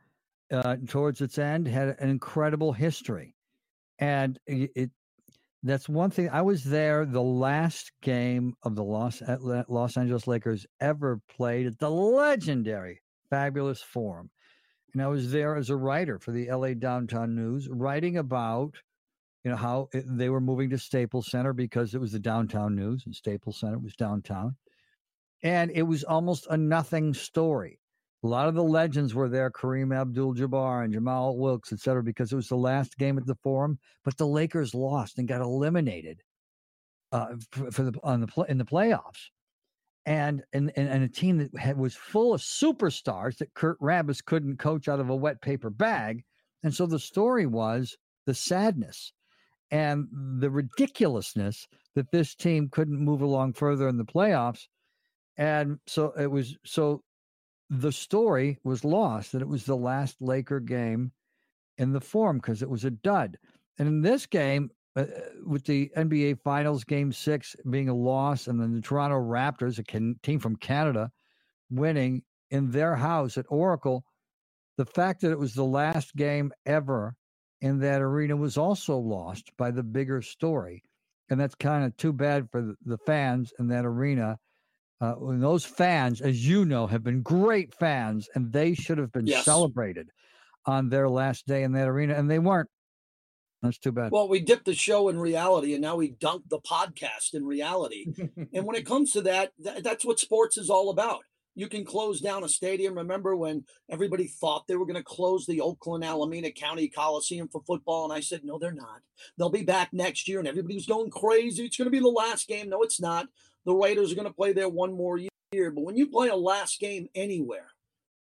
uh, 0.53 0.77
towards 0.87 1.21
its 1.21 1.39
end 1.39 1.67
had 1.67 1.97
an 1.99 2.09
incredible 2.09 2.73
history. 2.73 3.35
And 3.99 4.39
it, 4.47 4.91
that's 5.63 5.89
one 5.89 6.11
thing. 6.11 6.29
I 6.31 6.43
was 6.43 6.63
there 6.63 7.05
the 7.05 7.23
last 7.23 7.91
game 8.03 8.55
of 8.63 8.77
the 8.77 8.85
Los 8.85 9.23
Los 9.69 9.97
Angeles 9.97 10.27
Lakers 10.27 10.67
ever 10.81 11.21
played 11.29 11.67
at 11.67 11.79
the 11.79 11.91
legendary 11.91 13.01
Fabulous 13.31 13.83
Forum, 13.83 14.31
and 14.93 15.03
I 15.03 15.09
was 15.09 15.33
there 15.33 15.57
as 15.57 15.71
a 15.71 15.77
writer 15.77 16.19
for 16.19 16.31
the 16.31 16.51
LA 16.51 16.75
Downtown 16.75 17.35
News, 17.35 17.69
writing 17.69 18.19
about 18.19 18.75
you 19.45 19.51
know 19.51 19.57
how 19.57 19.89
it, 19.93 20.05
they 20.07 20.29
were 20.29 20.41
moving 20.41 20.71
to 20.71 20.79
Staples 20.79 21.31
Center 21.31 21.53
because 21.53 21.95
it 21.95 22.01
was 22.01 22.13
the 22.13 22.21
downtown 22.21 22.77
news, 22.77 23.03
and 23.05 23.15
Staples 23.15 23.59
Center 23.59 23.79
was 23.79 23.97
downtown, 23.97 24.57
and 25.43 25.71
it 25.73 25.83
was 25.83 26.05
almost 26.05 26.47
a 26.49 26.57
nothing 26.57 27.13
story. 27.13 27.81
A 28.27 28.29
lot 28.29 28.49
of 28.49 28.57
the 28.57 28.65
legends 28.65 29.15
were 29.15 29.29
there, 29.29 29.53
Kareem 29.53 29.97
Abdul-Jabbar 29.97 30.83
and 30.83 30.93
Jamal 30.93 31.39
Wilkes, 31.39 31.73
et 31.73 31.79
cetera, 31.79 32.03
because 32.03 32.33
it 32.33 32.37
was 32.37 32.49
the 32.49 32.57
last 32.57 32.99
game 32.99 33.19
at 33.19 33.25
the 33.25 33.37
Forum. 33.37 33.79
But 34.05 34.17
the 34.17 34.27
Lakers 34.27 34.75
lost 34.75 35.19
and 35.19 35.29
got 35.29 35.43
eliminated 35.43 36.23
uh, 37.13 37.37
for, 37.53 37.71
for, 37.71 37.83
the 37.85 37.97
on 38.03 38.23
the 38.23 38.47
in 38.49 38.59
the 38.59 38.65
playoffs, 38.65 39.31
and 40.07 40.43
and 40.53 40.73
and 40.75 41.05
a 41.05 41.09
team 41.09 41.39
that 41.39 41.57
had, 41.57 41.79
was 41.79 41.95
full 41.95 42.35
of 42.35 42.41
superstars 42.41 43.39
that 43.39 43.55
Kurt 43.55 43.79
Rambis 43.79 44.25
couldn't 44.25 44.59
coach 44.59 44.89
out 44.89 44.99
of 44.99 45.09
a 45.09 45.15
wet 45.15 45.41
paper 45.41 45.71
bag. 45.71 46.25
And 46.65 46.75
so 46.75 46.85
the 46.85 46.99
story 46.99 47.47
was 47.47 47.97
the 48.27 48.35
sadness 48.35 49.13
and 49.71 50.09
the 50.41 50.51
ridiculousness 50.51 51.69
that 51.95 52.11
this 52.11 52.35
team 52.35 52.71
couldn't 52.73 52.99
move 52.99 53.21
along 53.23 53.53
further 53.53 53.87
in 53.87 53.99
the 53.99 54.05
playoffs. 54.05 54.67
And 55.37 55.79
so 55.87 56.13
it 56.19 56.29
was 56.29 56.57
so 56.65 57.05
the 57.71 57.93
story 57.93 58.59
was 58.65 58.85
lost 58.85 59.33
that 59.33 59.43
it 59.43 59.49
was 59.49 59.65
the 59.65 59.77
last 59.77 60.17
Laker 60.21 60.61
game 60.61 61.13
in 61.79 61.93
the 61.93 62.01
form 62.01 62.39
because 62.39 62.63
it 62.63 62.71
was 62.71 62.85
a 62.85 62.91
dud. 62.91 63.39
And 63.79 63.89
in 63.89 64.03
this 64.03 64.27
game, 64.27 64.71
uh, 64.95 65.05
with 65.45 65.65
the 65.65 65.91
NBA 65.97 66.41
Finals 66.43 66.85
Game 66.85 67.13
Six 67.13 67.55
being 67.69 67.89
a 67.89 67.95
loss, 67.95 68.47
and 68.47 68.61
then 68.61 68.73
the 68.73 68.81
Toronto 68.81 69.17
Raptors, 69.17 69.79
a 69.79 69.85
can- 69.85 70.19
team 70.23 70.39
from 70.39 70.57
Canada, 70.57 71.11
winning 71.71 72.23
in 72.51 72.71
their 72.71 72.97
house 72.97 73.37
at 73.37 73.47
Oracle, 73.49 74.05
the 74.79 74.87
fact 74.87 75.21
that 75.21 75.33
it 75.33 75.39
was 75.39 75.55
the 75.55 75.65
last 75.65 76.15
game 76.17 76.53
ever 76.65 77.15
in 77.61 77.81
that 77.81 78.01
arena 78.01 78.37
was 78.37 78.57
also 78.57 78.97
lost 78.97 79.51
by 79.57 79.71
the 79.71 79.83
bigger 79.83 80.23
story. 80.23 80.83
And 81.29 81.41
that's 81.41 81.55
kind 81.55 81.85
of 81.85 81.97
too 81.97 82.13
bad 82.13 82.49
for 82.51 82.75
the 82.85 82.99
fans 82.99 83.53
in 83.59 83.69
that 83.69 83.85
arena 83.85 84.39
uh, 85.01 85.15
and 85.29 85.43
those 85.43 85.65
fans, 85.65 86.21
as 86.21 86.47
you 86.47 86.65
know, 86.65 86.87
have 86.87 87.03
been 87.03 87.23
great 87.23 87.75
fans, 87.75 88.29
and 88.35 88.53
they 88.53 88.75
should 88.75 88.99
have 88.99 89.13
been 89.13 89.27
yes. 89.27 89.45
celebrated 89.45 90.09
on 90.65 90.89
their 90.89 91.09
last 91.09 91.47
day 91.47 91.63
in 91.63 91.73
that 91.73 91.89
arena, 91.89 92.15
and 92.15 92.31
they 92.31 92.39
weren't. 92.39 92.69
That's 93.63 93.79
too 93.79 93.93
bad. 93.93 94.13
Well, 94.13 94.29
we 94.29 94.41
dipped 94.41 94.67
the 94.67 94.75
show 94.75 95.09
in 95.09 95.19
reality, 95.19 95.73
and 95.73 95.83
now 95.83 95.97
we 95.97 96.13
dunked 96.13 96.49
the 96.49 96.61
podcast 96.61 97.35
in 97.35 97.45
reality. 97.45 98.07
and 98.53 98.65
when 98.65 98.77
it 98.77 98.87
comes 98.87 99.13
to 99.13 99.23
that, 99.23 99.53
th- 99.63 99.83
that's 99.83 100.05
what 100.05 100.19
sports 100.19 100.57
is 100.57 100.71
all 100.71 100.91
about. 100.91 101.21
You 101.55 101.69
can 101.69 101.87
close 101.87 102.21
down 102.21 102.45
a 102.45 102.49
stadium. 102.51 102.99
Remember 102.99 103.35
when 103.35 103.65
everybody 103.91 104.27
thought 104.27 104.67
they 104.67 104.77
were 104.77 104.85
going 104.85 104.97
to 104.97 105.03
close 105.03 105.47
the 105.47 105.63
Oakland 105.63 106.05
Alameda 106.05 106.51
County 106.51 106.87
Coliseum 106.87 107.49
for 107.49 107.63
football? 107.67 108.05
And 108.05 108.13
I 108.13 108.21
said, 108.21 108.43
no, 108.45 108.59
they're 108.59 108.73
not. 108.73 109.01
They'll 109.39 109.49
be 109.49 109.65
back 109.65 109.89
next 109.91 110.29
year. 110.29 110.39
And 110.39 110.47
everybody 110.47 110.75
was 110.75 110.85
going 110.85 111.11
crazy. 111.11 111.65
It's 111.65 111.79
going 111.79 111.87
to 111.87 111.91
be 111.91 111.99
the 111.99 112.09
last 112.09 112.47
game. 112.47 112.69
No, 112.69 112.83
it's 112.83 113.01
not 113.01 113.29
the 113.67 113.75
Raiders 113.75 114.13
are 114.13 114.15
going 114.15 114.29
to 114.29 114.33
play 114.33 114.53
there 114.53 114.69
one 114.69 114.97
more 114.97 115.19
year. 115.19 115.71
But 115.71 115.85
when 115.85 115.97
you 115.97 116.07
play 116.07 116.29
a 116.29 116.37
last 116.37 116.81
game 116.81 117.09
anywhere, 117.15 117.67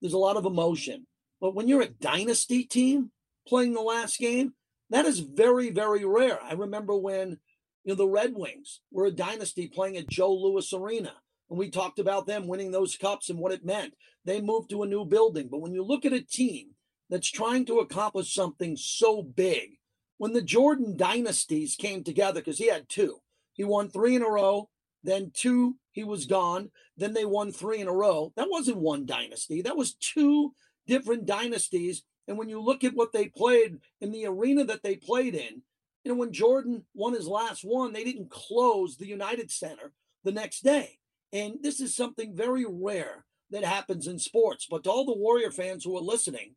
there's 0.02 0.12
a 0.12 0.18
lot 0.18 0.36
of 0.36 0.44
emotion. 0.44 1.06
But 1.40 1.54
when 1.54 1.68
you're 1.68 1.82
a 1.82 1.88
dynasty 1.88 2.64
team 2.64 3.12
playing 3.46 3.72
the 3.72 3.80
last 3.80 4.18
game, 4.18 4.54
that 4.90 5.06
is 5.06 5.20
very, 5.20 5.70
very 5.70 6.04
rare. 6.04 6.38
I 6.42 6.52
remember 6.52 6.96
when 6.96 7.38
you 7.84 7.92
know 7.92 7.94
the 7.94 8.06
Red 8.08 8.34
Wings 8.34 8.80
were 8.90 9.06
a 9.06 9.12
dynasty 9.12 9.68
playing 9.68 9.96
at 9.96 10.08
Joe 10.08 10.32
Louis 10.34 10.72
Arena, 10.72 11.12
and 11.48 11.58
we 11.58 11.70
talked 11.70 12.00
about 12.00 12.26
them 12.26 12.48
winning 12.48 12.72
those 12.72 12.96
cups 12.96 13.30
and 13.30 13.38
what 13.38 13.52
it 13.52 13.64
meant. 13.64 13.94
They 14.24 14.40
moved 14.40 14.70
to 14.70 14.82
a 14.82 14.88
new 14.88 15.04
building. 15.04 15.48
But 15.48 15.60
when 15.60 15.72
you 15.72 15.84
look 15.84 16.04
at 16.04 16.12
a 16.12 16.20
team 16.20 16.70
that's 17.08 17.30
trying 17.30 17.66
to 17.66 17.78
accomplish 17.78 18.34
something 18.34 18.76
so 18.76 19.22
big, 19.22 19.78
when 20.18 20.32
the 20.32 20.42
Jordan 20.42 20.96
dynasties 20.96 21.76
came 21.76 22.02
together, 22.02 22.40
because 22.40 22.58
he 22.58 22.68
had 22.68 22.88
two, 22.88 23.18
he 23.52 23.62
won 23.62 23.88
three 23.88 24.16
in 24.16 24.22
a 24.22 24.28
row, 24.28 24.68
then 25.06 25.30
two, 25.32 25.76
he 25.92 26.04
was 26.04 26.26
gone. 26.26 26.70
Then 26.96 27.14
they 27.14 27.24
won 27.24 27.52
three 27.52 27.80
in 27.80 27.88
a 27.88 27.92
row. 27.92 28.32
That 28.36 28.50
wasn't 28.50 28.78
one 28.78 29.06
dynasty, 29.06 29.62
that 29.62 29.76
was 29.76 29.94
two 29.94 30.54
different 30.86 31.26
dynasties. 31.26 32.02
And 32.28 32.36
when 32.36 32.48
you 32.48 32.60
look 32.60 32.82
at 32.82 32.94
what 32.94 33.12
they 33.12 33.28
played 33.28 33.78
in 34.00 34.10
the 34.10 34.26
arena 34.26 34.64
that 34.64 34.82
they 34.82 34.96
played 34.96 35.34
in, 35.34 35.62
you 36.04 36.12
know, 36.12 36.18
when 36.18 36.32
Jordan 36.32 36.84
won 36.94 37.14
his 37.14 37.28
last 37.28 37.62
one, 37.62 37.92
they 37.92 38.04
didn't 38.04 38.30
close 38.30 38.96
the 38.96 39.06
United 39.06 39.50
Center 39.50 39.92
the 40.24 40.32
next 40.32 40.62
day. 40.62 40.98
And 41.32 41.58
this 41.62 41.80
is 41.80 41.94
something 41.94 42.34
very 42.34 42.64
rare 42.68 43.24
that 43.50 43.64
happens 43.64 44.06
in 44.06 44.18
sports. 44.18 44.66
But 44.68 44.84
to 44.84 44.90
all 44.90 45.04
the 45.04 45.16
Warrior 45.16 45.50
fans 45.50 45.84
who 45.84 45.96
are 45.96 46.02
listening, 46.02 46.54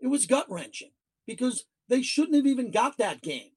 it 0.00 0.08
was 0.08 0.26
gut 0.26 0.46
wrenching 0.48 0.90
because 1.26 1.64
they 1.88 2.02
shouldn't 2.02 2.36
have 2.36 2.46
even 2.46 2.70
got 2.70 2.98
that 2.98 3.22
game, 3.22 3.50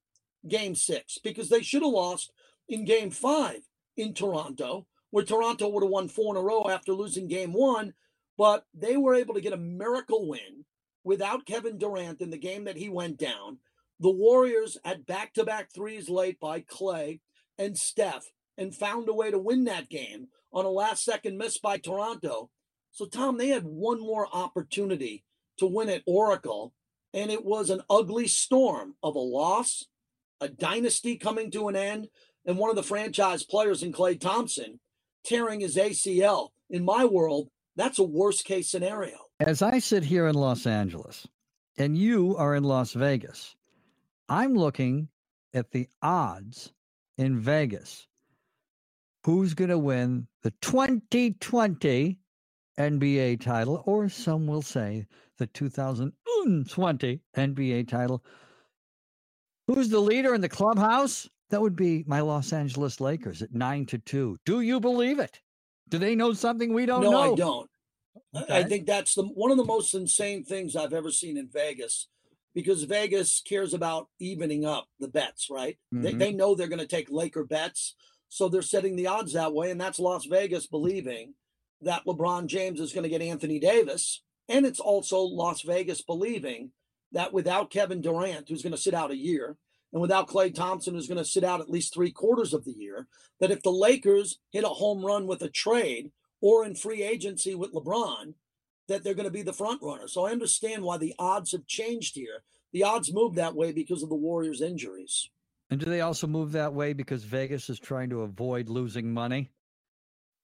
game 0.46 0.74
six, 0.74 1.18
because 1.18 1.48
they 1.48 1.62
should 1.62 1.82
have 1.82 1.92
lost 1.92 2.32
in 2.68 2.84
game 2.84 3.10
five 3.10 3.67
in 3.98 4.14
Toronto, 4.14 4.86
where 5.10 5.24
Toronto 5.24 5.68
would 5.68 5.82
have 5.82 5.90
won 5.90 6.08
four 6.08 6.34
in 6.34 6.40
a 6.40 6.44
row 6.44 6.68
after 6.68 6.92
losing 6.92 7.28
game 7.28 7.52
one. 7.52 7.94
But 8.36 8.64
they 8.72 8.96
were 8.96 9.14
able 9.14 9.34
to 9.34 9.40
get 9.40 9.52
a 9.52 9.58
miracle 9.58 10.28
win 10.28 10.64
without 11.02 11.46
Kevin 11.46 11.78
Durant 11.78 12.20
in 12.20 12.30
the 12.30 12.38
game 12.38 12.64
that 12.64 12.76
he 12.76 12.88
went 12.88 13.18
down. 13.18 13.58
The 14.00 14.10
Warriors 14.10 14.78
had 14.84 15.06
back 15.06 15.34
to 15.34 15.44
back 15.44 15.72
threes 15.74 16.08
late 16.08 16.38
by 16.38 16.60
Klay 16.60 17.20
and 17.58 17.76
Steph 17.76 18.30
and 18.56 18.74
found 18.74 19.08
a 19.08 19.14
way 19.14 19.30
to 19.30 19.38
win 19.38 19.64
that 19.64 19.88
game 19.88 20.28
on 20.52 20.64
a 20.64 20.70
last 20.70 21.04
second 21.04 21.36
miss 21.36 21.58
by 21.58 21.78
Toronto. 21.78 22.50
So, 22.92 23.06
Tom, 23.06 23.38
they 23.38 23.48
had 23.48 23.64
one 23.64 24.00
more 24.00 24.28
opportunity 24.32 25.24
to 25.58 25.66
win 25.66 25.88
at 25.88 26.02
Oracle, 26.06 26.74
and 27.12 27.30
it 27.30 27.44
was 27.44 27.70
an 27.70 27.82
ugly 27.90 28.28
storm 28.28 28.94
of 29.02 29.14
a 29.14 29.20
loss, 29.20 29.86
a 30.40 30.48
dynasty 30.48 31.16
coming 31.16 31.50
to 31.50 31.68
an 31.68 31.76
end, 31.76 32.08
and 32.48 32.56
one 32.56 32.70
of 32.70 32.76
the 32.76 32.82
franchise 32.82 33.44
players 33.44 33.82
in 33.82 33.92
Klay 33.92 34.18
Thompson 34.18 34.80
tearing 35.22 35.60
his 35.60 35.76
ACL. 35.76 36.48
In 36.70 36.82
my 36.82 37.04
world, 37.04 37.48
that's 37.76 37.98
a 37.98 38.02
worst 38.02 38.44
case 38.46 38.70
scenario. 38.70 39.16
As 39.38 39.60
I 39.60 39.78
sit 39.78 40.02
here 40.02 40.26
in 40.26 40.34
Los 40.34 40.66
Angeles 40.66 41.28
and 41.76 41.96
you 41.96 42.36
are 42.36 42.54
in 42.54 42.64
Las 42.64 42.94
Vegas, 42.94 43.54
I'm 44.30 44.54
looking 44.54 45.08
at 45.52 45.70
the 45.70 45.88
odds 46.02 46.72
in 47.18 47.38
Vegas. 47.38 48.06
Who's 49.24 49.52
going 49.52 49.70
to 49.70 49.78
win 49.78 50.26
the 50.42 50.52
2020 50.62 52.18
NBA 52.78 53.40
title, 53.42 53.82
or 53.84 54.08
some 54.08 54.46
will 54.46 54.62
say 54.62 55.06
the 55.36 55.46
2020 55.48 57.20
NBA 57.36 57.88
title? 57.88 58.24
Who's 59.66 59.90
the 59.90 60.00
leader 60.00 60.34
in 60.34 60.40
the 60.40 60.48
clubhouse? 60.48 61.28
That 61.50 61.62
would 61.62 61.76
be 61.76 62.04
my 62.06 62.20
Los 62.20 62.52
Angeles 62.52 63.00
Lakers 63.00 63.42
at 63.42 63.54
nine 63.54 63.86
to 63.86 63.98
two. 63.98 64.38
Do 64.44 64.60
you 64.60 64.80
believe 64.80 65.18
it? 65.18 65.40
Do 65.88 65.98
they 65.98 66.14
know 66.14 66.32
something 66.34 66.72
we 66.72 66.86
don't 66.86 67.02
no, 67.02 67.10
know? 67.10 67.32
I 67.32 67.36
don't. 67.36 67.70
Okay. 68.34 68.58
I 68.58 68.64
think 68.64 68.86
that's 68.86 69.14
the 69.14 69.22
one 69.22 69.50
of 69.50 69.56
the 69.56 69.64
most 69.64 69.94
insane 69.94 70.44
things 70.44 70.76
I've 70.76 70.92
ever 70.92 71.10
seen 71.10 71.36
in 71.36 71.48
Vegas 71.48 72.08
because 72.54 72.82
Vegas 72.84 73.42
cares 73.46 73.72
about 73.72 74.08
evening 74.18 74.64
up 74.64 74.88
the 74.98 75.08
bets, 75.08 75.48
right? 75.50 75.78
Mm-hmm. 75.94 76.02
They, 76.02 76.12
they 76.14 76.32
know 76.32 76.54
they're 76.54 76.68
going 76.68 76.80
to 76.80 76.86
take 76.86 77.10
Laker 77.10 77.44
bets. 77.44 77.94
So 78.28 78.48
they're 78.48 78.62
setting 78.62 78.96
the 78.96 79.06
odds 79.06 79.32
that 79.32 79.54
way. 79.54 79.70
And 79.70 79.80
that's 79.80 79.98
Las 79.98 80.26
Vegas 80.26 80.66
believing 80.66 81.34
that 81.82 82.04
LeBron 82.04 82.46
James 82.46 82.80
is 82.80 82.92
going 82.92 83.04
to 83.04 83.08
get 83.08 83.22
Anthony 83.22 83.58
Davis. 83.58 84.22
And 84.48 84.66
it's 84.66 84.80
also 84.80 85.20
Las 85.20 85.62
Vegas 85.62 86.02
believing 86.02 86.72
that 87.12 87.32
without 87.32 87.70
Kevin 87.70 88.00
Durant, 88.00 88.48
who's 88.48 88.62
going 88.62 88.72
to 88.72 88.76
sit 88.76 88.94
out 88.94 89.10
a 89.10 89.16
year, 89.16 89.56
and 89.92 90.02
without 90.02 90.28
Klay 90.28 90.54
Thompson, 90.54 90.94
who's 90.94 91.08
going 91.08 91.18
to 91.18 91.24
sit 91.24 91.44
out 91.44 91.60
at 91.60 91.70
least 91.70 91.94
three 91.94 92.10
quarters 92.10 92.52
of 92.52 92.64
the 92.64 92.72
year, 92.72 93.06
that 93.40 93.50
if 93.50 93.62
the 93.62 93.70
Lakers 93.70 94.38
hit 94.50 94.64
a 94.64 94.68
home 94.68 95.04
run 95.04 95.26
with 95.26 95.42
a 95.42 95.48
trade 95.48 96.10
or 96.40 96.64
in 96.64 96.74
free 96.74 97.02
agency 97.02 97.54
with 97.54 97.72
LeBron, 97.72 98.34
that 98.88 99.04
they're 99.04 99.14
going 99.14 99.24
to 99.24 99.30
be 99.30 99.42
the 99.42 99.52
front 99.52 99.82
runner. 99.82 100.08
So 100.08 100.26
I 100.26 100.32
understand 100.32 100.82
why 100.82 100.98
the 100.98 101.14
odds 101.18 101.52
have 101.52 101.66
changed 101.66 102.14
here. 102.14 102.42
The 102.72 102.84
odds 102.84 103.12
move 103.12 103.34
that 103.34 103.54
way 103.54 103.72
because 103.72 104.02
of 104.02 104.08
the 104.08 104.14
Warriors' 104.14 104.60
injuries. 104.60 105.30
And 105.70 105.80
do 105.80 105.86
they 105.86 106.00
also 106.00 106.26
move 106.26 106.52
that 106.52 106.74
way 106.74 106.92
because 106.92 107.24
Vegas 107.24 107.68
is 107.68 107.78
trying 107.78 108.10
to 108.10 108.22
avoid 108.22 108.68
losing 108.68 109.12
money? 109.12 109.50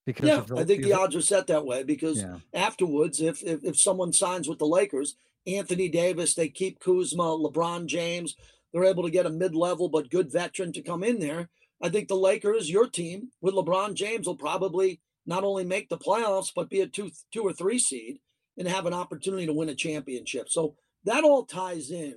Because 0.06 0.28
yeah, 0.28 0.40
the, 0.40 0.56
I 0.56 0.64
think 0.64 0.82
the 0.82 0.92
odds 0.92 1.16
are 1.16 1.22
set 1.22 1.46
that 1.46 1.64
way 1.64 1.82
because 1.82 2.20
yeah. 2.20 2.36
afterwards, 2.52 3.22
if, 3.22 3.42
if 3.42 3.64
if 3.64 3.80
someone 3.80 4.12
signs 4.12 4.46
with 4.46 4.58
the 4.58 4.66
Lakers, 4.66 5.16
Anthony 5.46 5.88
Davis, 5.88 6.34
they 6.34 6.48
keep 6.48 6.78
Kuzma, 6.78 7.22
LeBron 7.22 7.86
James, 7.86 8.36
they're 8.74 8.84
able 8.84 9.04
to 9.04 9.10
get 9.10 9.24
a 9.24 9.30
mid-level 9.30 9.88
but 9.88 10.10
good 10.10 10.32
veteran 10.32 10.72
to 10.72 10.82
come 10.82 11.04
in 11.04 11.20
there. 11.20 11.48
I 11.80 11.88
think 11.88 12.08
the 12.08 12.16
Lakers, 12.16 12.68
your 12.68 12.88
team 12.88 13.30
with 13.40 13.54
LeBron 13.54 13.94
James, 13.94 14.26
will 14.26 14.36
probably 14.36 15.00
not 15.24 15.44
only 15.44 15.64
make 15.64 15.88
the 15.88 15.96
playoffs 15.96 16.50
but 16.54 16.68
be 16.68 16.80
a 16.80 16.86
two 16.86 17.12
two 17.32 17.42
or 17.42 17.52
three 17.52 17.78
seed 17.78 18.18
and 18.58 18.66
have 18.66 18.86
an 18.86 18.92
opportunity 18.92 19.46
to 19.46 19.52
win 19.52 19.68
a 19.68 19.74
championship. 19.76 20.48
So 20.50 20.74
that 21.04 21.22
all 21.22 21.44
ties 21.44 21.90
in 21.90 22.16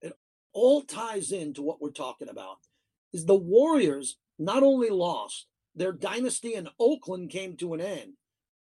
It 0.00 0.14
all 0.52 0.82
ties 0.82 1.30
into 1.30 1.62
what 1.62 1.80
we're 1.80 1.90
talking 1.90 2.30
about 2.30 2.56
is 3.12 3.26
the 3.26 3.34
Warriors 3.34 4.16
not 4.38 4.62
only 4.62 4.88
lost, 4.88 5.46
their 5.74 5.92
dynasty 5.92 6.54
in 6.54 6.68
Oakland 6.80 7.30
came 7.30 7.56
to 7.56 7.74
an 7.74 7.80
end, 7.80 8.14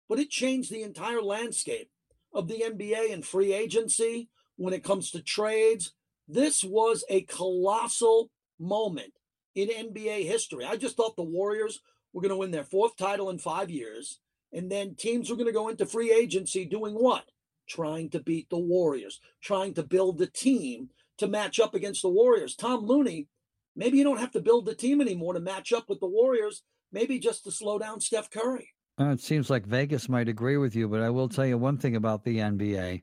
but 0.09 0.18
it 0.18 0.30
changed 0.30 0.70
the 0.70 0.83
entire 0.83 1.22
landscape 1.22 1.90
of 2.33 2.48
the 2.48 2.64
NBA 2.66 3.12
and 3.12 3.24
free 3.24 3.52
agency 3.52 4.28
when 4.57 4.72
it 4.72 4.85
comes 4.85 5.11
to 5.11 5.22
trades. 5.22 5.92
This 6.26 6.64
was 6.64 7.04
a 7.08 7.22
colossal 7.22 8.30
moment 8.58 9.12
in 9.54 9.68
NBA 9.68 10.26
history. 10.26 10.64
I 10.64 10.76
just 10.76 10.96
thought 10.96 11.16
the 11.16 11.22
Warriors 11.22 11.80
were 12.12 12.22
going 12.22 12.30
to 12.30 12.37
win 12.37 12.50
their 12.50 12.64
fourth 12.64 12.96
title 12.96 13.30
in 13.30 13.38
five 13.38 13.70
years, 13.70 14.20
and 14.52 14.70
then 14.70 14.94
teams 14.94 15.28
were 15.28 15.37
going 15.37 15.48
to 15.48 15.52
go 15.52 15.68
into 15.68 15.87
free 15.87 16.12
agency 16.12 16.64
doing 16.64 16.94
what? 16.94 17.24
Trying 17.68 18.10
to 18.10 18.20
beat 18.20 18.50
the 18.50 18.58
Warriors, 18.58 19.20
trying 19.40 19.74
to 19.74 19.82
build 19.82 20.20
a 20.20 20.26
team 20.26 20.90
to 21.18 21.28
match 21.28 21.60
up 21.60 21.74
against 21.74 22.02
the 22.02 22.08
Warriors. 22.08 22.54
Tom 22.54 22.84
Looney, 22.84 23.28
maybe 23.76 23.98
you 23.98 24.04
don't 24.04 24.18
have 24.18 24.32
to 24.32 24.40
build 24.40 24.66
the 24.66 24.74
team 24.74 25.00
anymore 25.00 25.34
to 25.34 25.40
match 25.40 25.72
up 25.72 25.88
with 25.88 26.00
the 26.00 26.06
Warriors, 26.06 26.62
maybe 26.92 27.18
just 27.18 27.44
to 27.44 27.50
slow 27.50 27.78
down 27.78 28.00
Steph 28.00 28.30
Curry. 28.30 28.70
Uh, 28.98 29.10
it 29.10 29.20
seems 29.20 29.50
like 29.50 29.66
Vegas 29.66 30.08
might 30.08 30.28
agree 30.28 30.56
with 30.56 30.76
you, 30.76 30.88
but 30.88 31.00
I 31.00 31.10
will 31.10 31.28
tell 31.28 31.46
you 31.46 31.58
one 31.58 31.78
thing 31.78 31.96
about 31.96 32.24
the 32.24 32.38
NBA. 32.38 33.02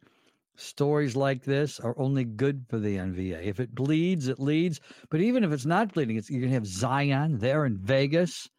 Stories 0.56 1.16
like 1.16 1.44
this 1.44 1.80
are 1.80 1.98
only 1.98 2.24
good 2.24 2.66
for 2.70 2.78
the 2.78 2.98
NBA. 2.98 3.44
If 3.46 3.60
it 3.60 3.74
bleeds, 3.74 4.28
it 4.28 4.40
leads. 4.40 4.80
But 5.10 5.22
even 5.22 5.44
if 5.44 5.52
it's 5.52 5.66
not 5.66 5.94
bleeding, 5.94 6.18
it's, 6.18 6.30
you're 6.30 6.42
going 6.42 6.52
to 6.52 6.56
have 6.56 6.68
Zion 6.68 7.40
there 7.40 7.66
in 7.66 7.78
Vegas. 7.78 8.50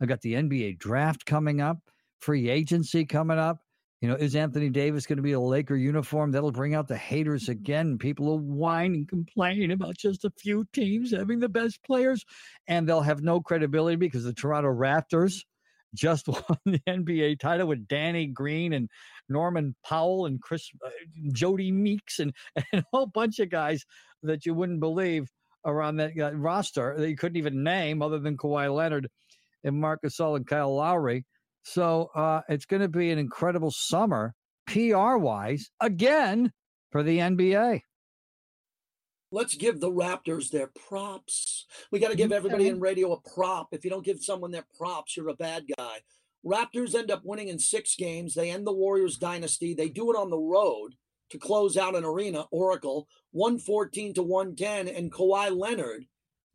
I've 0.00 0.08
got 0.08 0.20
the 0.20 0.34
NBA 0.34 0.78
draft 0.78 1.26
coming 1.26 1.60
up, 1.60 1.78
free 2.20 2.48
agency 2.48 3.04
coming 3.04 3.38
up. 3.38 3.58
You 4.00 4.08
know, 4.08 4.14
is 4.14 4.36
Anthony 4.36 4.68
Davis 4.68 5.06
going 5.06 5.16
to 5.16 5.22
be 5.22 5.32
a 5.32 5.40
Laker 5.40 5.74
uniform? 5.74 6.30
That'll 6.30 6.52
bring 6.52 6.74
out 6.74 6.86
the 6.86 6.96
haters 6.96 7.48
again. 7.48 7.98
People 7.98 8.26
will 8.26 8.38
whine 8.38 8.94
and 8.94 9.08
complain 9.08 9.72
about 9.72 9.96
just 9.96 10.24
a 10.24 10.30
few 10.38 10.64
teams 10.72 11.10
having 11.10 11.40
the 11.40 11.48
best 11.48 11.82
players, 11.82 12.24
and 12.68 12.88
they'll 12.88 13.00
have 13.00 13.22
no 13.22 13.40
credibility 13.40 13.96
because 13.96 14.22
the 14.22 14.32
Toronto 14.32 14.68
Raptors 14.68 15.42
just 15.94 16.28
won 16.28 16.58
the 16.64 16.80
NBA 16.88 17.40
title 17.40 17.68
with 17.68 17.88
Danny 17.88 18.26
Green 18.26 18.72
and 18.72 18.88
Norman 19.28 19.74
Powell 19.84 20.26
and 20.26 20.40
Chris 20.40 20.68
uh, 20.84 20.90
Jodie 21.32 21.72
Meeks 21.72 22.18
and, 22.18 22.32
and 22.72 22.82
a 22.82 22.84
whole 22.92 23.06
bunch 23.06 23.38
of 23.38 23.50
guys 23.50 23.84
that 24.22 24.46
you 24.46 24.54
wouldn't 24.54 24.80
believe 24.80 25.28
around 25.64 25.96
that 25.96 26.12
uh, 26.18 26.32
roster 26.32 26.94
that 26.98 27.08
you 27.08 27.16
couldn't 27.16 27.36
even 27.36 27.62
name 27.62 28.02
other 28.02 28.18
than 28.18 28.36
Kawhi 28.36 28.74
Leonard 28.74 29.08
and 29.64 29.80
Marc 29.80 30.02
Gasol 30.02 30.36
and 30.36 30.46
Kyle 30.46 30.74
Lowry. 30.74 31.24
So 31.62 32.10
uh, 32.14 32.40
it's 32.48 32.64
going 32.64 32.82
to 32.82 32.88
be 32.88 33.10
an 33.10 33.18
incredible 33.18 33.70
summer, 33.70 34.34
PR 34.66 35.16
wise, 35.16 35.70
again 35.80 36.52
for 36.90 37.02
the 37.02 37.18
NBA. 37.18 37.82
Let's 39.30 39.54
give 39.54 39.80
the 39.80 39.90
Raptors 39.90 40.50
their 40.50 40.68
props. 40.88 41.66
We 41.90 41.98
got 41.98 42.10
to 42.10 42.16
give 42.16 42.32
everybody 42.32 42.68
in 42.68 42.80
radio 42.80 43.12
a 43.12 43.20
prop. 43.20 43.68
If 43.72 43.84
you 43.84 43.90
don't 43.90 44.04
give 44.04 44.22
someone 44.22 44.50
their 44.50 44.66
props, 44.78 45.16
you're 45.16 45.28
a 45.28 45.34
bad 45.34 45.64
guy. 45.76 45.98
Raptors 46.46 46.94
end 46.94 47.10
up 47.10 47.22
winning 47.24 47.48
in 47.48 47.58
six 47.58 47.94
games. 47.94 48.34
They 48.34 48.50
end 48.50 48.66
the 48.66 48.72
Warriors 48.72 49.18
dynasty. 49.18 49.74
They 49.74 49.90
do 49.90 50.10
it 50.10 50.16
on 50.16 50.30
the 50.30 50.38
road 50.38 50.94
to 51.30 51.38
close 51.38 51.76
out 51.76 51.94
an 51.94 52.04
arena, 52.04 52.46
Oracle, 52.50 53.06
114 53.32 54.14
to 54.14 54.22
110. 54.22 54.88
And 54.88 55.12
Kawhi 55.12 55.54
Leonard 55.54 56.06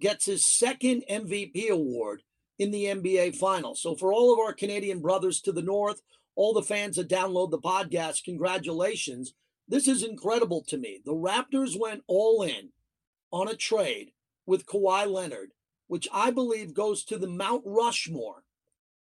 gets 0.02 0.26
his 0.26 0.46
second 0.46 1.04
MVP 1.10 1.70
award 1.70 2.24
in 2.58 2.72
the 2.72 2.86
NBA 2.86 3.36
Finals. 3.36 3.82
So, 3.82 3.96
for 3.96 4.12
all 4.12 4.34
of 4.34 4.40
our 4.40 4.54
Canadian 4.54 5.00
brothers 5.00 5.42
to 5.42 5.52
the 5.52 5.62
north, 5.62 6.02
all 6.36 6.54
the 6.54 6.64
fans 6.64 6.96
that 6.96 7.10
download 7.10 7.52
the 7.52 7.60
podcast, 7.60 8.24
congratulations. 8.24 9.34
This 9.74 9.88
is 9.88 10.04
incredible 10.04 10.64
to 10.68 10.78
me. 10.78 11.02
The 11.04 11.16
Raptors 11.16 11.76
went 11.80 12.04
all 12.06 12.44
in 12.44 12.70
on 13.32 13.48
a 13.48 13.56
trade 13.56 14.12
with 14.46 14.68
Kawhi 14.68 15.12
Leonard, 15.12 15.54
which 15.88 16.08
I 16.14 16.30
believe 16.30 16.76
goes 16.76 17.04
to 17.06 17.18
the 17.18 17.26
Mount 17.26 17.64
Rushmore 17.66 18.44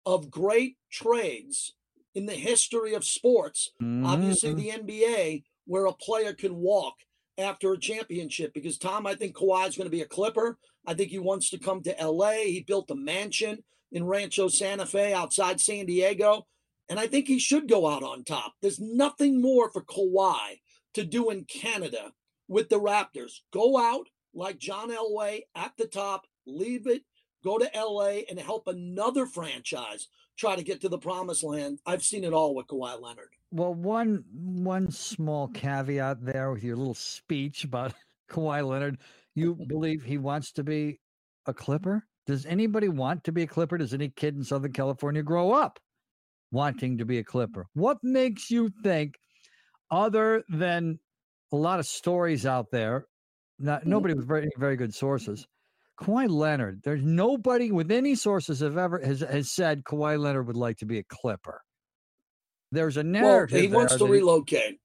of 0.05 0.29
great 0.29 0.76
trades 0.90 1.74
in 2.16 2.26
the 2.26 2.35
history 2.35 2.94
of 2.94 3.05
sports. 3.05 3.70
Mm-hmm. 3.81 4.07
Obviously, 4.07 4.55
the 4.55 4.70
NBA, 4.70 5.44
where 5.66 5.87
a 5.87 5.92
player 5.92 6.33
can 6.33 6.57
walk 6.57 6.96
after 7.38 7.72
a 7.72 7.79
championship 7.79 8.52
because 8.52 8.76
Tom, 8.76 9.07
I 9.07 9.14
think 9.14 9.37
Kawhi 9.37 9.68
is 9.68 9.76
going 9.76 9.87
to 9.87 9.96
be 9.96 10.02
a 10.02 10.07
Clipper. 10.07 10.59
I 10.85 10.94
think 10.94 11.11
he 11.11 11.20
wants 11.20 11.48
to 11.50 11.59
come 11.59 11.81
to 11.85 11.94
LA. 12.05 12.42
He 12.42 12.64
built 12.66 12.90
a 12.90 12.96
mansion 12.96 13.62
in 13.92 14.02
Rancho 14.02 14.48
Santa 14.48 14.85
Fe 14.85 15.12
outside 15.12 15.61
San 15.61 15.87
Diego. 15.87 16.48
And 16.88 17.01
I 17.01 17.07
think 17.07 17.27
he 17.27 17.38
should 17.38 17.68
go 17.68 17.88
out 17.88 18.03
on 18.03 18.25
top. 18.25 18.55
There's 18.62 18.81
nothing 18.81 19.40
more 19.40 19.70
for 19.70 19.83
Kawhi 19.83 20.61
to 20.94 21.05
do 21.05 21.31
in 21.31 21.44
Canada 21.44 22.12
with 22.49 22.68
the 22.68 22.81
Raptors. 22.81 23.40
Go 23.53 23.77
out 23.77 24.07
like 24.35 24.59
John 24.59 24.90
Elway 24.90 25.42
at 25.55 25.72
the 25.77 25.87
top, 25.87 26.27
leave 26.46 26.87
it, 26.87 27.03
go 27.42 27.59
to 27.59 27.70
LA 27.75 28.20
and 28.29 28.38
help 28.38 28.66
another 28.66 29.27
franchise 29.27 30.09
try 30.37 30.55
to 30.55 30.62
get 30.62 30.81
to 30.83 30.88
the 30.88 30.99
promised 30.99 31.42
land. 31.42 31.81
I've 31.87 32.05
seen 32.05 32.25
it 32.25 32.33
all 32.33 32.55
with 32.55 32.66
Kawhi 32.66 33.01
Leonard. 33.01 33.31
Well, 33.51 33.75
one 33.75 34.25
one 34.33 34.90
small 34.90 35.49
caveat 35.49 36.25
there 36.25 36.53
with 36.53 36.62
your 36.62 36.77
little 36.77 36.94
speech 36.94 37.64
about 37.64 37.94
Kawhi 38.31 38.66
Leonard. 38.66 38.99
You 39.35 39.55
believe 39.55 40.03
he 40.03 40.18
wants 40.18 40.53
to 40.53 40.64
be 40.64 41.01
a 41.46 41.55
Clipper? 41.55 42.07
Does 42.27 42.46
anybody 42.46 42.88
want 42.88 43.25
to 43.25 43.33
be 43.33 43.42
a 43.42 43.46
Clipper? 43.46 43.79
Does 43.79 43.94
any 43.94 44.09
kid 44.09 44.35
in 44.35 44.44
Southern 44.44 44.72
California 44.72 45.22
grow 45.22 45.53
up 45.53 45.79
wanting 46.56 46.98
to 46.98 47.04
be 47.04 47.18
a 47.18 47.24
Clipper? 47.24 47.66
What 47.74 47.98
makes 48.02 48.50
you 48.50 48.70
think, 48.82 49.14
other 49.90 50.42
than 50.48 50.98
a 51.52 51.56
lot 51.56 51.78
of 51.78 51.86
stories 51.86 52.46
out 52.46 52.66
there, 52.72 53.06
not 53.58 53.80
mm-hmm. 53.80 53.90
nobody 53.90 54.14
with 54.14 54.26
very 54.26 54.48
very 54.58 54.76
good 54.76 54.94
sources, 54.94 55.46
Kawhi 56.00 56.28
Leonard, 56.28 56.80
there's 56.84 57.02
nobody 57.02 57.70
with 57.72 57.90
any 57.90 58.14
sources 58.14 58.60
have 58.60 58.76
ever 58.76 58.98
has, 59.04 59.20
has 59.20 59.54
said 59.54 59.84
Kawhi 59.84 60.18
Leonard 60.18 60.46
would 60.46 60.56
like 60.56 60.78
to 60.78 60.86
be 60.86 60.98
a 60.98 61.04
Clipper. 61.04 61.60
There's 62.72 62.96
a 62.96 63.02
narrative. 63.02 63.54
Well, 63.54 63.62
he 63.62 63.68
wants 63.68 63.96
to 63.96 64.06
relocate. 64.06 64.80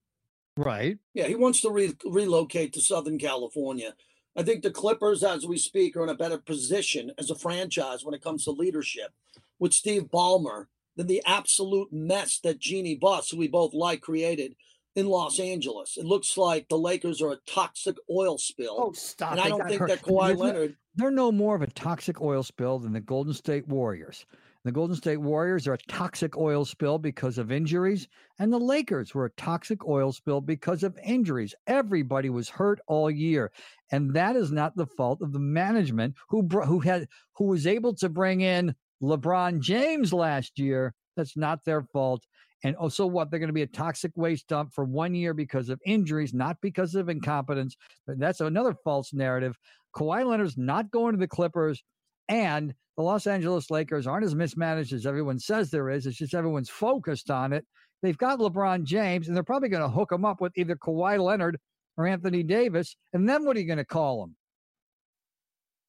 Right. 0.57 0.97
Yeah, 1.13 1.27
he 1.27 1.35
wants 1.35 1.61
to 1.61 1.71
re- 1.71 1.97
relocate 2.05 2.73
to 2.73 2.81
Southern 2.81 3.17
California. 3.17 3.93
I 4.37 4.43
think 4.43 4.63
the 4.63 4.71
Clippers, 4.71 5.23
as 5.23 5.45
we 5.45 5.57
speak, 5.57 5.97
are 5.97 6.03
in 6.03 6.09
a 6.09 6.15
better 6.15 6.37
position 6.37 7.11
as 7.17 7.29
a 7.29 7.35
franchise 7.35 8.05
when 8.05 8.13
it 8.13 8.23
comes 8.23 8.45
to 8.45 8.51
leadership 8.51 9.11
with 9.59 9.73
Steve 9.73 10.03
Ballmer 10.03 10.67
than 10.95 11.07
the 11.07 11.21
absolute 11.25 11.89
mess 11.91 12.39
that 12.43 12.59
Jeanie 12.59 12.95
Buss, 12.95 13.29
who 13.29 13.37
we 13.37 13.47
both 13.47 13.73
like, 13.73 14.01
created 14.01 14.55
in 14.95 15.07
Los 15.07 15.39
Angeles. 15.39 15.97
It 15.97 16.05
looks 16.05 16.37
like 16.37 16.67
the 16.67 16.77
Lakers 16.77 17.21
are 17.21 17.31
a 17.31 17.39
toxic 17.47 17.95
oil 18.09 18.37
spill. 18.37 18.75
Oh, 18.77 18.91
stop! 18.93 19.31
And 19.31 19.41
I 19.41 19.49
don't 19.49 19.67
think 19.67 19.79
hurt. 19.79 19.89
that 19.89 20.01
Kawhi 20.01 20.35
Leonard. 20.35 20.75
They're 20.95 21.11
no 21.11 21.31
more 21.31 21.55
of 21.55 21.61
a 21.61 21.67
toxic 21.67 22.21
oil 22.21 22.43
spill 22.43 22.79
than 22.79 22.93
the 22.93 22.99
Golden 22.99 23.33
State 23.33 23.67
Warriors. 23.67 24.25
The 24.63 24.71
Golden 24.71 24.95
State 24.95 25.17
Warriors 25.17 25.67
are 25.67 25.73
a 25.73 25.87
toxic 25.89 26.37
oil 26.37 26.65
spill 26.65 26.99
because 26.99 27.39
of 27.39 27.51
injuries, 27.51 28.07
and 28.37 28.53
the 28.53 28.59
Lakers 28.59 29.15
were 29.15 29.25
a 29.25 29.31
toxic 29.31 29.87
oil 29.87 30.11
spill 30.11 30.39
because 30.39 30.83
of 30.83 30.99
injuries. 31.03 31.55
Everybody 31.65 32.29
was 32.29 32.49
hurt 32.49 32.79
all 32.85 33.09
year, 33.09 33.51
and 33.91 34.13
that 34.13 34.35
is 34.35 34.51
not 34.51 34.75
the 34.75 34.85
fault 34.85 35.21
of 35.23 35.31
the 35.31 35.39
management 35.39 36.15
who 36.29 36.47
who 36.47 36.79
had 36.79 37.07
who 37.37 37.45
was 37.45 37.65
able 37.65 37.95
to 37.95 38.09
bring 38.09 38.41
in 38.41 38.75
LeBron 39.01 39.59
James 39.59 40.13
last 40.13 40.59
year. 40.59 40.93
That's 41.17 41.35
not 41.35 41.65
their 41.65 41.83
fault. 41.83 42.23
And 42.63 42.75
also, 42.75 43.07
what 43.07 43.31
they're 43.31 43.39
going 43.39 43.47
to 43.47 43.53
be 43.53 43.63
a 43.63 43.67
toxic 43.67 44.11
waste 44.15 44.47
dump 44.47 44.71
for 44.73 44.85
one 44.85 45.15
year 45.15 45.33
because 45.33 45.69
of 45.69 45.79
injuries, 45.85 46.33
not 46.33 46.57
because 46.61 46.93
of 46.93 47.09
incompetence. 47.09 47.75
But 48.05 48.19
that's 48.19 48.39
another 48.39 48.75
false 48.83 49.13
narrative. 49.13 49.55
Kawhi 49.95 50.25
Leonard's 50.25 50.57
not 50.57 50.91
going 50.91 51.13
to 51.13 51.19
the 51.19 51.27
Clippers, 51.27 51.81
and 52.29 52.73
the 52.97 53.03
Los 53.03 53.25
Angeles 53.25 53.71
Lakers 53.71 54.05
aren't 54.05 54.25
as 54.25 54.35
mismanaged 54.35 54.93
as 54.93 55.07
everyone 55.07 55.39
says 55.39 55.71
there 55.71 55.89
is. 55.89 56.05
It's 56.05 56.17
just 56.17 56.35
everyone's 56.35 56.69
focused 56.69 57.31
on 57.31 57.51
it. 57.51 57.65
They've 58.03 58.17
got 58.17 58.39
LeBron 58.39 58.83
James, 58.83 59.27
and 59.27 59.35
they're 59.35 59.43
probably 59.43 59.69
going 59.69 59.83
to 59.83 59.89
hook 59.89 60.11
him 60.11 60.25
up 60.25 60.39
with 60.39 60.53
either 60.55 60.75
Kawhi 60.75 61.19
Leonard 61.19 61.57
or 61.97 62.05
Anthony 62.07 62.43
Davis. 62.43 62.95
And 63.13 63.27
then 63.27 63.43
what 63.45 63.55
are 63.57 63.59
you 63.59 63.67
going 63.67 63.77
to 63.77 63.85
call 63.85 64.23
him? 64.23 64.35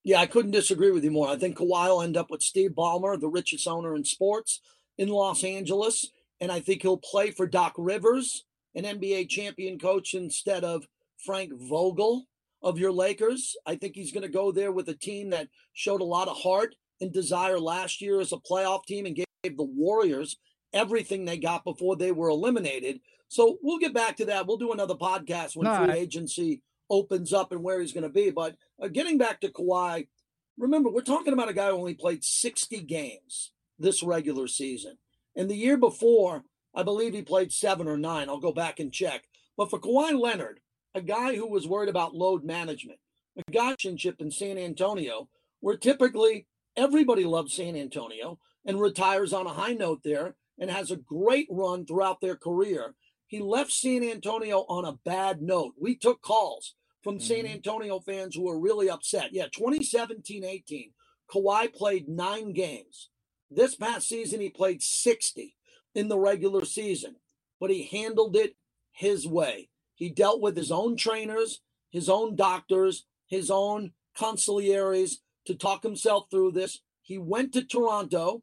Yeah, 0.04 0.18
I 0.18 0.26
couldn't 0.26 0.50
disagree 0.50 0.90
with 0.90 1.04
you 1.04 1.10
more. 1.10 1.28
I 1.28 1.36
think 1.36 1.56
Kawhi 1.56 1.88
will 1.88 2.02
end 2.02 2.16
up 2.16 2.30
with 2.30 2.42
Steve 2.42 2.72
Ballmer, 2.72 3.18
the 3.18 3.28
richest 3.28 3.68
owner 3.68 3.94
in 3.94 4.04
sports 4.04 4.60
in 4.98 5.08
Los 5.08 5.44
Angeles. 5.44 6.10
And 6.40 6.50
I 6.50 6.60
think 6.60 6.82
he'll 6.82 6.96
play 6.96 7.30
for 7.30 7.46
Doc 7.46 7.74
Rivers, 7.78 8.44
an 8.74 8.84
NBA 8.84 9.28
champion 9.28 9.78
coach, 9.78 10.14
instead 10.14 10.64
of 10.64 10.86
Frank 11.24 11.52
Vogel 11.54 12.26
of 12.62 12.78
your 12.78 12.90
Lakers. 12.92 13.56
I 13.64 13.76
think 13.76 13.94
he's 13.94 14.12
going 14.12 14.22
to 14.22 14.28
go 14.28 14.50
there 14.50 14.72
with 14.72 14.88
a 14.88 14.94
team 14.94 15.30
that 15.30 15.48
showed 15.72 16.00
a 16.00 16.04
lot 16.04 16.28
of 16.28 16.38
heart 16.38 16.74
and 17.00 17.12
desire 17.12 17.60
last 17.60 18.00
year 18.00 18.20
as 18.20 18.32
a 18.32 18.36
playoff 18.36 18.84
team 18.86 19.06
and 19.06 19.16
gave 19.16 19.56
the 19.56 19.62
Warriors 19.62 20.36
everything 20.72 21.24
they 21.24 21.38
got 21.38 21.64
before 21.64 21.96
they 21.96 22.12
were 22.12 22.28
eliminated. 22.28 23.00
So 23.28 23.58
we'll 23.62 23.78
get 23.78 23.94
back 23.94 24.16
to 24.16 24.24
that. 24.26 24.46
We'll 24.46 24.56
do 24.56 24.72
another 24.72 24.94
podcast 24.94 25.56
when 25.56 25.74
free 25.74 25.94
agency 25.94 26.62
opens 26.92 27.32
up 27.32 27.50
and 27.50 27.62
where 27.62 27.80
he's 27.80 27.94
going 27.94 28.02
to 28.02 28.10
be. 28.10 28.30
But 28.30 28.56
uh, 28.80 28.88
getting 28.88 29.16
back 29.16 29.40
to 29.40 29.48
Kawhi, 29.48 30.06
remember, 30.58 30.90
we're 30.90 31.00
talking 31.00 31.32
about 31.32 31.48
a 31.48 31.54
guy 31.54 31.68
who 31.68 31.76
only 31.76 31.94
played 31.94 32.22
60 32.22 32.82
games 32.82 33.52
this 33.78 34.02
regular 34.02 34.46
season. 34.46 34.98
And 35.34 35.48
the 35.48 35.56
year 35.56 35.78
before, 35.78 36.44
I 36.74 36.82
believe 36.82 37.14
he 37.14 37.22
played 37.22 37.50
seven 37.50 37.88
or 37.88 37.96
nine. 37.96 38.28
I'll 38.28 38.38
go 38.38 38.52
back 38.52 38.78
and 38.78 38.92
check. 38.92 39.24
But 39.56 39.70
for 39.70 39.80
Kawhi 39.80 40.18
Leonard, 40.18 40.60
a 40.94 41.00
guy 41.00 41.34
who 41.34 41.48
was 41.48 41.66
worried 41.66 41.88
about 41.88 42.14
load 42.14 42.44
management, 42.44 42.98
a 43.36 43.50
guy 43.50 43.74
in 43.82 44.30
San 44.30 44.58
Antonio, 44.58 45.28
where 45.60 45.78
typically 45.78 46.46
everybody 46.76 47.24
loves 47.24 47.54
San 47.54 47.74
Antonio 47.74 48.38
and 48.66 48.80
retires 48.80 49.32
on 49.32 49.46
a 49.46 49.54
high 49.54 49.72
note 49.72 50.00
there 50.04 50.36
and 50.58 50.70
has 50.70 50.90
a 50.90 50.96
great 50.96 51.46
run 51.50 51.86
throughout 51.86 52.20
their 52.20 52.36
career. 52.36 52.94
He 53.26 53.40
left 53.40 53.72
San 53.72 54.04
Antonio 54.04 54.66
on 54.68 54.84
a 54.84 54.98
bad 55.04 55.40
note. 55.40 55.72
We 55.80 55.96
took 55.96 56.20
calls 56.20 56.74
from 57.02 57.16
mm-hmm. 57.16 57.24
San 57.24 57.46
Antonio 57.46 58.00
fans 58.00 58.34
who 58.34 58.44
were 58.44 58.58
really 58.58 58.88
upset. 58.88 59.30
Yeah, 59.32 59.46
2017 59.46 60.44
18, 60.44 60.90
Kawhi 61.30 61.72
played 61.74 62.08
nine 62.08 62.52
games. 62.52 63.10
This 63.50 63.74
past 63.74 64.08
season, 64.08 64.40
he 64.40 64.48
played 64.48 64.82
60 64.82 65.56
in 65.94 66.08
the 66.08 66.18
regular 66.18 66.64
season, 66.64 67.16
but 67.60 67.70
he 67.70 67.84
handled 67.84 68.36
it 68.36 68.56
his 68.92 69.26
way. 69.26 69.68
He 69.94 70.08
dealt 70.08 70.40
with 70.40 70.56
his 70.56 70.72
own 70.72 70.96
trainers, 70.96 71.60
his 71.90 72.08
own 72.08 72.34
doctors, 72.34 73.06
his 73.26 73.50
own 73.50 73.92
consiglieres 74.18 75.16
to 75.46 75.54
talk 75.54 75.82
himself 75.82 76.26
through 76.30 76.52
this. 76.52 76.80
He 77.02 77.18
went 77.18 77.52
to 77.52 77.64
Toronto 77.64 78.42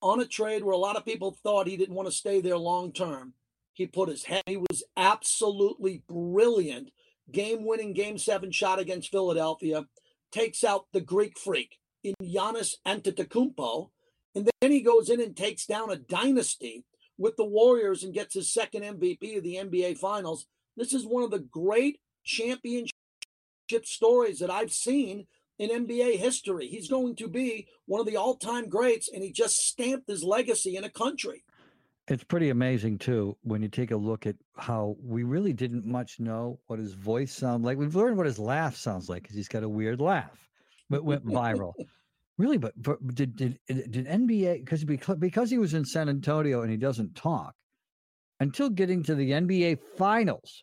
on 0.00 0.20
a 0.20 0.26
trade 0.26 0.62
where 0.62 0.74
a 0.74 0.78
lot 0.78 0.96
of 0.96 1.04
people 1.04 1.36
thought 1.42 1.66
he 1.66 1.76
didn't 1.76 1.94
want 1.94 2.08
to 2.08 2.14
stay 2.14 2.40
there 2.40 2.58
long 2.58 2.92
term. 2.92 3.34
He 3.72 3.86
put 3.86 4.08
his 4.08 4.24
head, 4.24 4.44
he 4.46 4.56
was 4.56 4.84
absolutely 4.96 6.02
brilliant. 6.08 6.90
Game 7.32 7.64
winning 7.64 7.92
game 7.92 8.18
seven 8.18 8.50
shot 8.50 8.78
against 8.78 9.10
Philadelphia 9.10 9.86
takes 10.30 10.64
out 10.64 10.86
the 10.92 11.00
Greek 11.00 11.38
freak 11.38 11.78
in 12.02 12.14
Giannis 12.22 12.74
Antetokounmpo. 12.86 13.90
And 14.34 14.50
then 14.60 14.70
he 14.70 14.80
goes 14.80 15.08
in 15.08 15.20
and 15.20 15.36
takes 15.36 15.64
down 15.64 15.90
a 15.90 15.96
dynasty 15.96 16.84
with 17.16 17.36
the 17.36 17.44
Warriors 17.44 18.02
and 18.02 18.12
gets 18.12 18.34
his 18.34 18.52
second 18.52 18.82
MVP 18.82 19.38
of 19.38 19.44
the 19.44 19.56
NBA 19.56 19.98
Finals. 19.98 20.46
This 20.76 20.92
is 20.92 21.06
one 21.06 21.22
of 21.22 21.30
the 21.30 21.38
great 21.38 22.00
championship 22.24 22.90
stories 23.84 24.40
that 24.40 24.50
I've 24.50 24.72
seen 24.72 25.26
in 25.58 25.70
NBA 25.70 26.16
history. 26.16 26.66
He's 26.66 26.88
going 26.88 27.16
to 27.16 27.28
be 27.28 27.68
one 27.86 28.00
of 28.00 28.06
the 28.06 28.16
all 28.16 28.36
time 28.36 28.68
greats, 28.68 29.08
and 29.12 29.22
he 29.22 29.30
just 29.30 29.56
stamped 29.56 30.08
his 30.08 30.24
legacy 30.24 30.76
in 30.76 30.84
a 30.84 30.90
country. 30.90 31.44
It's 32.08 32.24
pretty 32.24 32.50
amazing 32.50 32.98
too 32.98 33.36
when 33.42 33.62
you 33.62 33.68
take 33.68 33.90
a 33.90 33.96
look 33.96 34.26
at 34.26 34.36
how 34.56 34.96
we 35.02 35.22
really 35.22 35.52
didn't 35.54 35.86
much 35.86 36.20
know 36.20 36.58
what 36.66 36.78
his 36.78 36.92
voice 36.92 37.32
sounded 37.32 37.66
like. 37.66 37.78
We've 37.78 37.94
learned 37.94 38.18
what 38.18 38.26
his 38.26 38.38
laugh 38.38 38.76
sounds 38.76 39.08
like 39.08 39.22
because 39.22 39.36
he's 39.36 39.48
got 39.48 39.62
a 39.62 39.68
weird 39.68 40.00
laugh, 40.00 40.48
but 40.90 41.04
went 41.04 41.24
viral. 41.26 41.72
really, 42.36 42.58
but, 42.58 42.74
but 42.76 42.98
did 43.14 43.36
did 43.36 43.58
did 43.66 44.06
NBA 44.06 44.64
because 44.64 44.84
because 44.84 45.50
he 45.50 45.58
was 45.58 45.72
in 45.72 45.84
San 45.84 46.08
Antonio 46.08 46.62
and 46.62 46.70
he 46.70 46.76
doesn't 46.76 47.14
talk 47.14 47.54
until 48.40 48.68
getting 48.68 49.02
to 49.04 49.14
the 49.14 49.30
NBA 49.30 49.78
Finals 49.96 50.62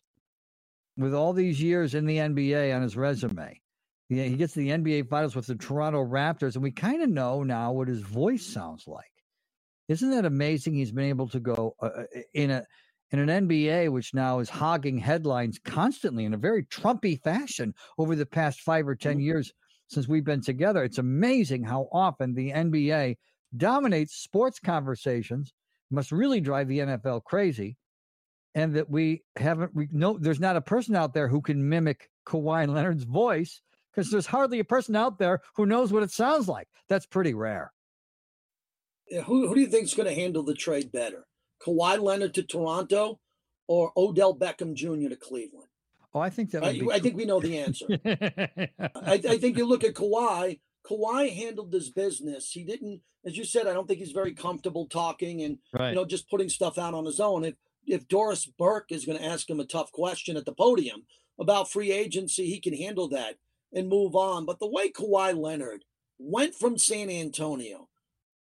with 0.97 1.15
all 1.15 1.33
these 1.33 1.61
years 1.61 1.95
in 1.95 2.05
the 2.05 2.17
NBA 2.17 2.75
on 2.75 2.83
his 2.83 2.95
resume 2.95 3.61
yeah, 4.11 4.25
he 4.25 4.35
gets 4.35 4.53
to 4.53 4.59
the 4.59 4.69
NBA 4.69 5.07
Finals 5.07 5.37
with 5.37 5.47
the 5.47 5.55
Toronto 5.55 6.03
Raptors, 6.03 6.55
and 6.55 6.63
we 6.63 6.71
kind 6.71 7.01
of 7.01 7.09
know 7.09 7.43
now 7.43 7.71
what 7.71 7.87
his 7.87 8.01
voice 8.01 8.45
sounds 8.45 8.85
like. 8.85 9.10
Isn't 9.91 10.11
that 10.11 10.25
amazing? 10.25 10.73
He's 10.73 10.93
been 10.93 11.09
able 11.09 11.27
to 11.29 11.39
go 11.39 11.75
uh, 11.81 11.85
uh 11.85 12.03
in 12.33 12.49
a 12.51 12.63
in 13.11 13.19
an 13.19 13.47
NBA 13.47 13.91
which 13.91 14.13
now 14.13 14.39
is 14.39 14.49
hogging 14.49 14.97
headlines 14.97 15.59
constantly 15.63 16.23
in 16.23 16.33
a 16.33 16.37
very 16.37 16.63
Trumpy 16.63 17.21
fashion 17.21 17.73
over 17.97 18.15
the 18.15 18.25
past 18.25 18.61
five 18.61 18.87
or 18.87 18.95
10 18.95 19.13
mm-hmm. 19.13 19.21
years 19.21 19.51
since 19.87 20.07
we've 20.07 20.23
been 20.23 20.41
together. 20.41 20.85
It's 20.85 20.97
amazing 20.97 21.65
how 21.65 21.89
often 21.91 22.33
the 22.33 22.51
NBA 22.51 23.17
dominates 23.57 24.15
sports 24.15 24.59
conversations. 24.59 25.53
Must 25.93 26.13
really 26.13 26.39
drive 26.39 26.69
the 26.69 26.79
NFL 26.79 27.25
crazy, 27.25 27.75
and 28.55 28.73
that 28.75 28.89
we 28.89 29.23
haven't. 29.35 29.75
We 29.75 29.89
know 29.91 30.17
there's 30.17 30.39
not 30.39 30.55
a 30.55 30.61
person 30.61 30.95
out 30.95 31.13
there 31.13 31.27
who 31.27 31.41
can 31.41 31.67
mimic 31.67 32.09
Kawhi 32.25 32.65
Leonard's 32.65 33.03
voice 33.03 33.61
because 33.93 34.09
there's 34.09 34.25
hardly 34.25 34.59
a 34.59 34.63
person 34.63 34.95
out 34.95 35.19
there 35.19 35.41
who 35.57 35.65
knows 35.65 35.91
what 35.91 36.03
it 36.03 36.11
sounds 36.11 36.47
like. 36.47 36.69
That's 36.87 37.05
pretty 37.05 37.33
rare. 37.33 37.73
Who, 39.11 39.47
who 39.47 39.55
do 39.55 39.61
you 39.61 39.67
think 39.67 39.85
is 39.85 39.93
going 39.93 40.07
to 40.07 40.15
handle 40.15 40.43
the 40.43 40.53
trade 40.53 40.91
better? 40.91 41.27
Kawhi 41.65 42.01
Leonard 42.01 42.33
to 42.35 42.43
Toronto 42.43 43.19
or 43.67 43.91
Odell 43.95 44.35
Beckham 44.35 44.73
Jr. 44.73 45.09
to 45.09 45.15
Cleveland? 45.15 45.67
Oh, 46.13 46.19
I 46.19 46.29
think 46.29 46.51
that. 46.51 46.63
I, 46.63 46.79
I 46.91 46.99
think 46.99 47.15
we 47.15 47.25
know 47.25 47.39
the 47.39 47.59
answer. 47.59 47.85
I, 48.05 49.13
I 49.13 49.37
think 49.37 49.57
you 49.57 49.65
look 49.65 49.83
at 49.83 49.93
Kawhi. 49.93 50.59
Kawhi 50.85 51.33
handled 51.33 51.71
this 51.71 51.89
business. 51.89 52.51
He 52.51 52.63
didn't, 52.63 53.01
as 53.25 53.37
you 53.37 53.45
said. 53.45 53.67
I 53.67 53.73
don't 53.73 53.87
think 53.87 53.99
he's 53.99 54.11
very 54.11 54.33
comfortable 54.33 54.87
talking 54.87 55.41
and 55.41 55.59
right. 55.73 55.89
you 55.89 55.95
know 55.95 56.05
just 56.05 56.29
putting 56.29 56.49
stuff 56.49 56.77
out 56.77 56.93
on 56.93 57.05
his 57.05 57.19
own. 57.19 57.45
If 57.45 57.55
if 57.85 58.07
Doris 58.07 58.45
Burke 58.45 58.91
is 58.91 59.05
going 59.05 59.17
to 59.17 59.25
ask 59.25 59.49
him 59.49 59.59
a 59.59 59.65
tough 59.65 59.91
question 59.91 60.35
at 60.35 60.45
the 60.45 60.53
podium 60.53 61.03
about 61.39 61.71
free 61.71 61.91
agency, 61.91 62.47
he 62.47 62.59
can 62.59 62.75
handle 62.75 63.07
that 63.09 63.35
and 63.73 63.87
move 63.87 64.15
on. 64.15 64.45
But 64.45 64.59
the 64.59 64.69
way 64.69 64.91
Kawhi 64.91 65.37
Leonard 65.37 65.85
went 66.19 66.55
from 66.55 66.77
San 66.77 67.09
Antonio 67.09 67.87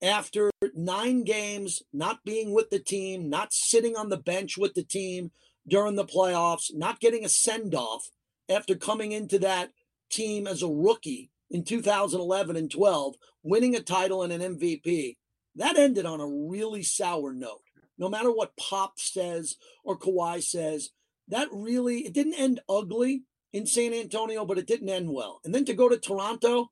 after 0.02 0.50
nine 0.74 1.24
games, 1.24 1.82
not 1.92 2.24
being 2.24 2.52
with 2.52 2.70
the 2.70 2.78
team, 2.78 3.28
not 3.28 3.52
sitting 3.52 3.96
on 3.96 4.08
the 4.08 4.16
bench 4.16 4.56
with 4.56 4.74
the 4.74 4.82
team 4.82 5.30
during 5.68 5.96
the 5.96 6.04
playoffs, 6.04 6.70
not 6.74 7.00
getting 7.00 7.24
a 7.24 7.28
send 7.28 7.74
off 7.74 8.10
after 8.48 8.74
coming 8.74 9.12
into 9.12 9.38
that 9.38 9.70
team 10.10 10.46
as 10.46 10.62
a 10.62 10.68
rookie 10.68 11.30
in 11.50 11.64
2011 11.64 12.56
and 12.56 12.70
12, 12.70 13.14
winning 13.42 13.74
a 13.74 13.80
title 13.80 14.22
and 14.22 14.32
an 14.32 14.56
MVP, 14.56 15.16
that 15.56 15.76
ended 15.76 16.06
on 16.06 16.20
a 16.20 16.26
really 16.26 16.82
sour 16.82 17.32
note. 17.32 17.62
No 17.98 18.08
matter 18.08 18.30
what 18.30 18.56
Pop 18.56 18.98
says 18.98 19.56
or 19.84 19.98
Kawhi 19.98 20.42
says, 20.42 20.90
that 21.28 21.48
really 21.52 22.06
it 22.06 22.12
didn't 22.12 22.34
end 22.34 22.60
ugly 22.68 23.24
in 23.52 23.66
San 23.66 23.92
Antonio, 23.92 24.44
but 24.44 24.58
it 24.58 24.66
didn't 24.66 24.88
end 24.88 25.10
well. 25.10 25.40
And 25.44 25.54
then 25.54 25.64
to 25.66 25.74
go 25.74 25.88
to 25.88 25.98
Toronto, 25.98 26.70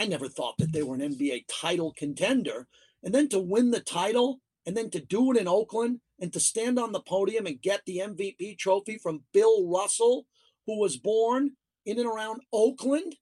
I 0.00 0.06
never 0.06 0.30
thought 0.30 0.56
that 0.56 0.72
they 0.72 0.82
were 0.82 0.94
an 0.94 1.02
NBA 1.02 1.44
title 1.46 1.92
contender. 1.94 2.68
And 3.02 3.14
then 3.14 3.28
to 3.28 3.38
win 3.38 3.70
the 3.70 3.80
title 3.80 4.40
and 4.64 4.74
then 4.74 4.88
to 4.92 5.00
do 5.00 5.30
it 5.30 5.36
in 5.36 5.46
Oakland 5.46 6.00
and 6.18 6.32
to 6.32 6.40
stand 6.40 6.78
on 6.78 6.92
the 6.92 7.02
podium 7.02 7.44
and 7.44 7.60
get 7.60 7.82
the 7.84 7.98
MVP 7.98 8.58
trophy 8.58 8.96
from 8.96 9.24
Bill 9.34 9.68
Russell, 9.68 10.24
who 10.64 10.80
was 10.80 10.96
born 10.96 11.50
in 11.84 11.98
and 11.98 12.08
around 12.08 12.40
Oakland, 12.50 13.16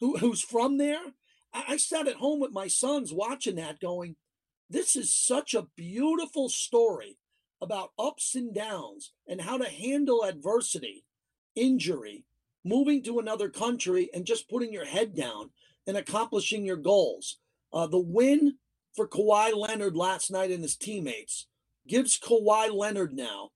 who, 0.00 0.16
who's 0.18 0.42
from 0.42 0.78
there. 0.78 0.98
I, 1.54 1.64
I 1.68 1.76
sat 1.76 2.08
at 2.08 2.16
home 2.16 2.40
with 2.40 2.50
my 2.50 2.66
sons 2.66 3.12
watching 3.12 3.54
that 3.56 3.78
going, 3.78 4.16
this 4.68 4.96
is 4.96 5.14
such 5.14 5.54
a 5.54 5.68
beautiful 5.76 6.48
story 6.48 7.18
about 7.62 7.92
ups 8.00 8.34
and 8.34 8.52
downs 8.52 9.12
and 9.28 9.42
how 9.42 9.58
to 9.58 9.68
handle 9.68 10.24
adversity, 10.24 11.04
injury, 11.54 12.24
moving 12.64 13.04
to 13.04 13.20
another 13.20 13.48
country, 13.48 14.10
and 14.12 14.26
just 14.26 14.50
putting 14.50 14.72
your 14.72 14.86
head 14.86 15.14
down 15.14 15.50
and 15.86 15.96
accomplishing 15.96 16.64
your 16.64 16.76
goals. 16.76 17.38
Uh, 17.72 17.86
the 17.86 17.98
win 17.98 18.54
for 18.94 19.06
Kawhi 19.06 19.54
Leonard 19.54 19.96
last 19.96 20.30
night 20.30 20.50
and 20.50 20.62
his 20.62 20.76
teammates 20.76 21.46
gives 21.86 22.18
Kawhi 22.18 22.72
Leonard 22.72 23.12
now 23.12 23.50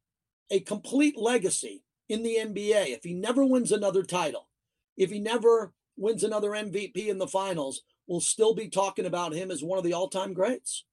a 0.51 0.61
complete 0.61 1.17
legacy 1.17 1.83
in 2.09 2.23
the 2.23 2.37
NBA. 2.41 2.89
If 2.89 3.05
he 3.05 3.15
never 3.15 3.45
wins 3.45 3.73
another 3.73 4.03
title, 4.03 4.49
if 4.97 5.11
he 5.11 5.19
never 5.19 5.73
wins 5.97 6.25
another 6.25 6.51
MVP 6.51 7.09
in 7.09 7.19
the 7.19 7.27
finals, 7.27 7.83
we'll 8.07 8.21
still 8.21 8.55
be 8.55 8.69
talking 8.69 9.07
about 9.07 9.33
him 9.33 9.51
as 9.51 9.63
one 9.63 9.79
of 9.79 9.85
the 9.85 9.93
all 9.93 10.09
time 10.09 10.35
greats. 10.35 10.85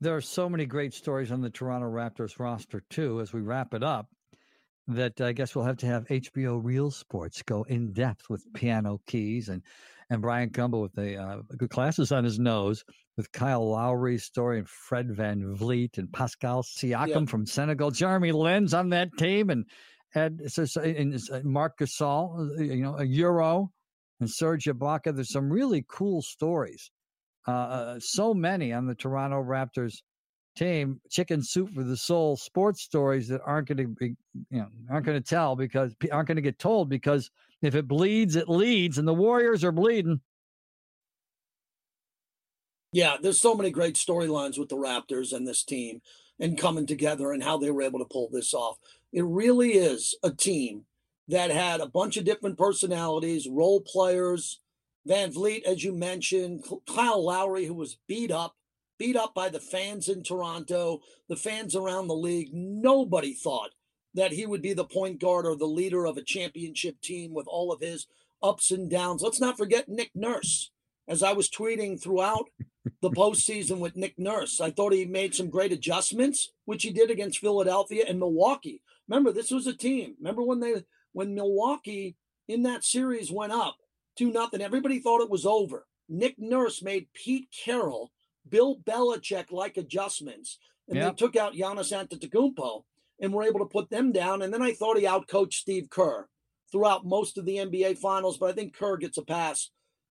There 0.00 0.16
are 0.16 0.20
so 0.20 0.48
many 0.48 0.66
great 0.66 0.94
stories 0.94 1.30
on 1.30 1.40
the 1.40 1.50
Toronto 1.50 1.88
Raptors 1.88 2.40
roster, 2.40 2.82
too, 2.90 3.20
as 3.20 3.32
we 3.32 3.40
wrap 3.40 3.72
it 3.72 3.84
up, 3.84 4.08
that 4.88 5.20
I 5.20 5.32
guess 5.32 5.54
we'll 5.54 5.64
have 5.64 5.76
to 5.76 5.86
have 5.86 6.06
HBO 6.06 6.58
Real 6.60 6.90
Sports 6.90 7.42
go 7.42 7.62
in 7.64 7.92
depth 7.92 8.28
with 8.28 8.52
piano 8.52 9.00
keys 9.06 9.48
and 9.48 9.62
and 10.10 10.22
Bryant 10.22 10.52
Gumbel 10.52 10.82
with 10.82 10.94
the 10.94 11.16
uh, 11.16 11.38
good 11.56 11.70
classes 11.70 12.12
on 12.12 12.24
his 12.24 12.38
nose 12.38 12.84
with 13.16 13.30
Kyle 13.32 13.68
Lowry's 13.68 14.24
story 14.24 14.58
and 14.58 14.68
Fred 14.68 15.08
VanVleet 15.08 15.98
and 15.98 16.12
Pascal 16.12 16.62
Siakam 16.62 17.08
yeah. 17.08 17.24
from 17.26 17.46
Senegal, 17.46 17.90
Jeremy 17.90 18.32
Lin's 18.32 18.74
on 18.74 18.90
that 18.90 19.08
team 19.18 19.50
and 19.50 19.66
Ed 20.14 20.40
so, 20.46 20.80
and 20.80 21.14
uh, 21.30 21.40
Marc 21.42 21.78
Gasol, 21.78 22.58
uh, 22.58 22.62
you 22.62 22.82
know, 22.82 22.96
a 22.98 23.04
Euro 23.04 23.70
and 24.20 24.30
Serge 24.30 24.64
Ibaka. 24.64 25.14
There's 25.14 25.32
some 25.32 25.50
really 25.50 25.84
cool 25.88 26.22
stories. 26.22 26.90
Uh, 27.48 27.50
uh, 27.50 28.00
so 28.00 28.32
many 28.32 28.72
on 28.72 28.86
the 28.86 28.94
Toronto 28.94 29.42
Raptors 29.42 29.94
team. 30.54 31.00
Chicken 31.10 31.42
soup 31.42 31.72
for 31.74 31.84
the 31.84 31.96
soul. 31.96 32.36
Sports 32.36 32.82
stories 32.82 33.28
that 33.28 33.40
aren't 33.44 33.68
going 33.68 33.78
to 33.78 33.86
be, 33.88 34.16
you 34.50 34.58
know, 34.60 34.68
aren't 34.90 35.06
going 35.06 35.20
to 35.20 35.28
tell 35.28 35.56
because 35.56 35.94
aren't 36.10 36.28
going 36.28 36.36
to 36.36 36.42
get 36.42 36.58
told 36.58 36.88
because 36.88 37.30
if 37.62 37.74
it 37.74 37.86
bleeds, 37.86 38.36
it 38.36 38.48
leads, 38.48 38.98
and 38.98 39.06
the 39.06 39.14
Warriors 39.14 39.64
are 39.64 39.72
bleeding. 39.72 40.20
Yeah, 42.92 43.16
there's 43.22 43.40
so 43.40 43.54
many 43.54 43.70
great 43.70 43.94
storylines 43.94 44.58
with 44.58 44.68
the 44.68 44.76
Raptors 44.76 45.32
and 45.32 45.46
this 45.46 45.64
team 45.64 46.02
and 46.38 46.58
coming 46.58 46.86
together 46.86 47.32
and 47.32 47.42
how 47.42 47.56
they 47.56 47.70
were 47.70 47.82
able 47.82 48.00
to 48.00 48.04
pull 48.04 48.28
this 48.30 48.52
off. 48.52 48.78
It 49.12 49.24
really 49.24 49.72
is 49.72 50.14
a 50.22 50.30
team 50.30 50.84
that 51.28 51.50
had 51.50 51.80
a 51.80 51.88
bunch 51.88 52.16
of 52.16 52.24
different 52.24 52.58
personalities, 52.58 53.48
role 53.48 53.80
players. 53.80 54.58
VanVleet, 55.08 55.64
as 55.64 55.82
you 55.82 55.92
mentioned, 55.92 56.64
Kyle 56.86 57.24
Lowry, 57.24 57.64
who 57.64 57.74
was 57.74 57.98
beat 58.06 58.30
up, 58.30 58.56
beat 58.98 59.16
up 59.16 59.34
by 59.34 59.48
the 59.48 59.60
fans 59.60 60.08
in 60.08 60.22
Toronto, 60.22 61.00
the 61.28 61.36
fans 61.36 61.74
around 61.74 62.08
the 62.08 62.14
league. 62.14 62.50
Nobody 62.52 63.34
thought 63.34 63.70
that 64.14 64.32
he 64.32 64.46
would 64.46 64.62
be 64.62 64.72
the 64.72 64.84
point 64.84 65.20
guard 65.20 65.46
or 65.46 65.56
the 65.56 65.66
leader 65.66 66.04
of 66.04 66.16
a 66.16 66.22
championship 66.22 67.00
team 67.00 67.32
with 67.32 67.46
all 67.46 67.72
of 67.72 67.80
his 67.80 68.06
ups 68.42 68.70
and 68.70 68.90
downs. 68.90 69.22
Let's 69.22 69.40
not 69.40 69.56
forget 69.56 69.88
Nick 69.88 70.10
Nurse. 70.14 70.70
As 71.08 71.22
I 71.22 71.32
was 71.32 71.50
tweeting 71.50 72.00
throughout 72.00 72.48
the 73.00 73.10
postseason 73.10 73.78
with 73.78 73.96
Nick 73.96 74.18
Nurse, 74.18 74.60
I 74.60 74.70
thought 74.70 74.92
he 74.92 75.04
made 75.04 75.34
some 75.34 75.50
great 75.50 75.72
adjustments, 75.72 76.52
which 76.64 76.82
he 76.82 76.90
did 76.92 77.10
against 77.10 77.38
Philadelphia 77.38 78.04
and 78.08 78.18
Milwaukee. 78.18 78.82
Remember, 79.08 79.32
this 79.32 79.50
was 79.50 79.66
a 79.66 79.74
team. 79.74 80.14
Remember 80.18 80.42
when 80.42 80.60
they 80.60 80.84
when 81.12 81.34
Milwaukee 81.34 82.16
in 82.48 82.62
that 82.62 82.84
series 82.84 83.30
went 83.30 83.52
up 83.52 83.76
two 84.16 84.32
nothing, 84.32 84.60
everybody 84.60 85.00
thought 85.00 85.22
it 85.22 85.30
was 85.30 85.46
over. 85.46 85.86
Nick 86.08 86.38
Nurse 86.38 86.82
made 86.82 87.12
Pete 87.14 87.48
Carroll, 87.64 88.10
Bill 88.48 88.76
Belichick 88.76 89.50
like 89.50 89.76
adjustments, 89.76 90.58
and 90.88 90.96
yep. 90.96 91.16
they 91.16 91.16
took 91.16 91.36
out 91.36 91.54
Giannis 91.54 91.92
Antetokounmpo 91.92 92.84
and 93.20 93.32
were 93.32 93.44
able 93.44 93.60
to 93.60 93.66
put 93.66 93.90
them 93.90 94.12
down. 94.12 94.42
And 94.42 94.52
then 94.52 94.62
I 94.62 94.72
thought 94.72 94.98
he 94.98 95.04
outcoached 95.04 95.54
Steve 95.54 95.88
Kerr 95.90 96.28
throughout 96.70 97.06
most 97.06 97.38
of 97.38 97.44
the 97.44 97.56
NBA 97.56 97.98
finals, 97.98 98.38
but 98.38 98.50
I 98.50 98.52
think 98.52 98.74
Kerr 98.74 98.96
gets 98.96 99.18
a 99.18 99.22
pass 99.22 99.70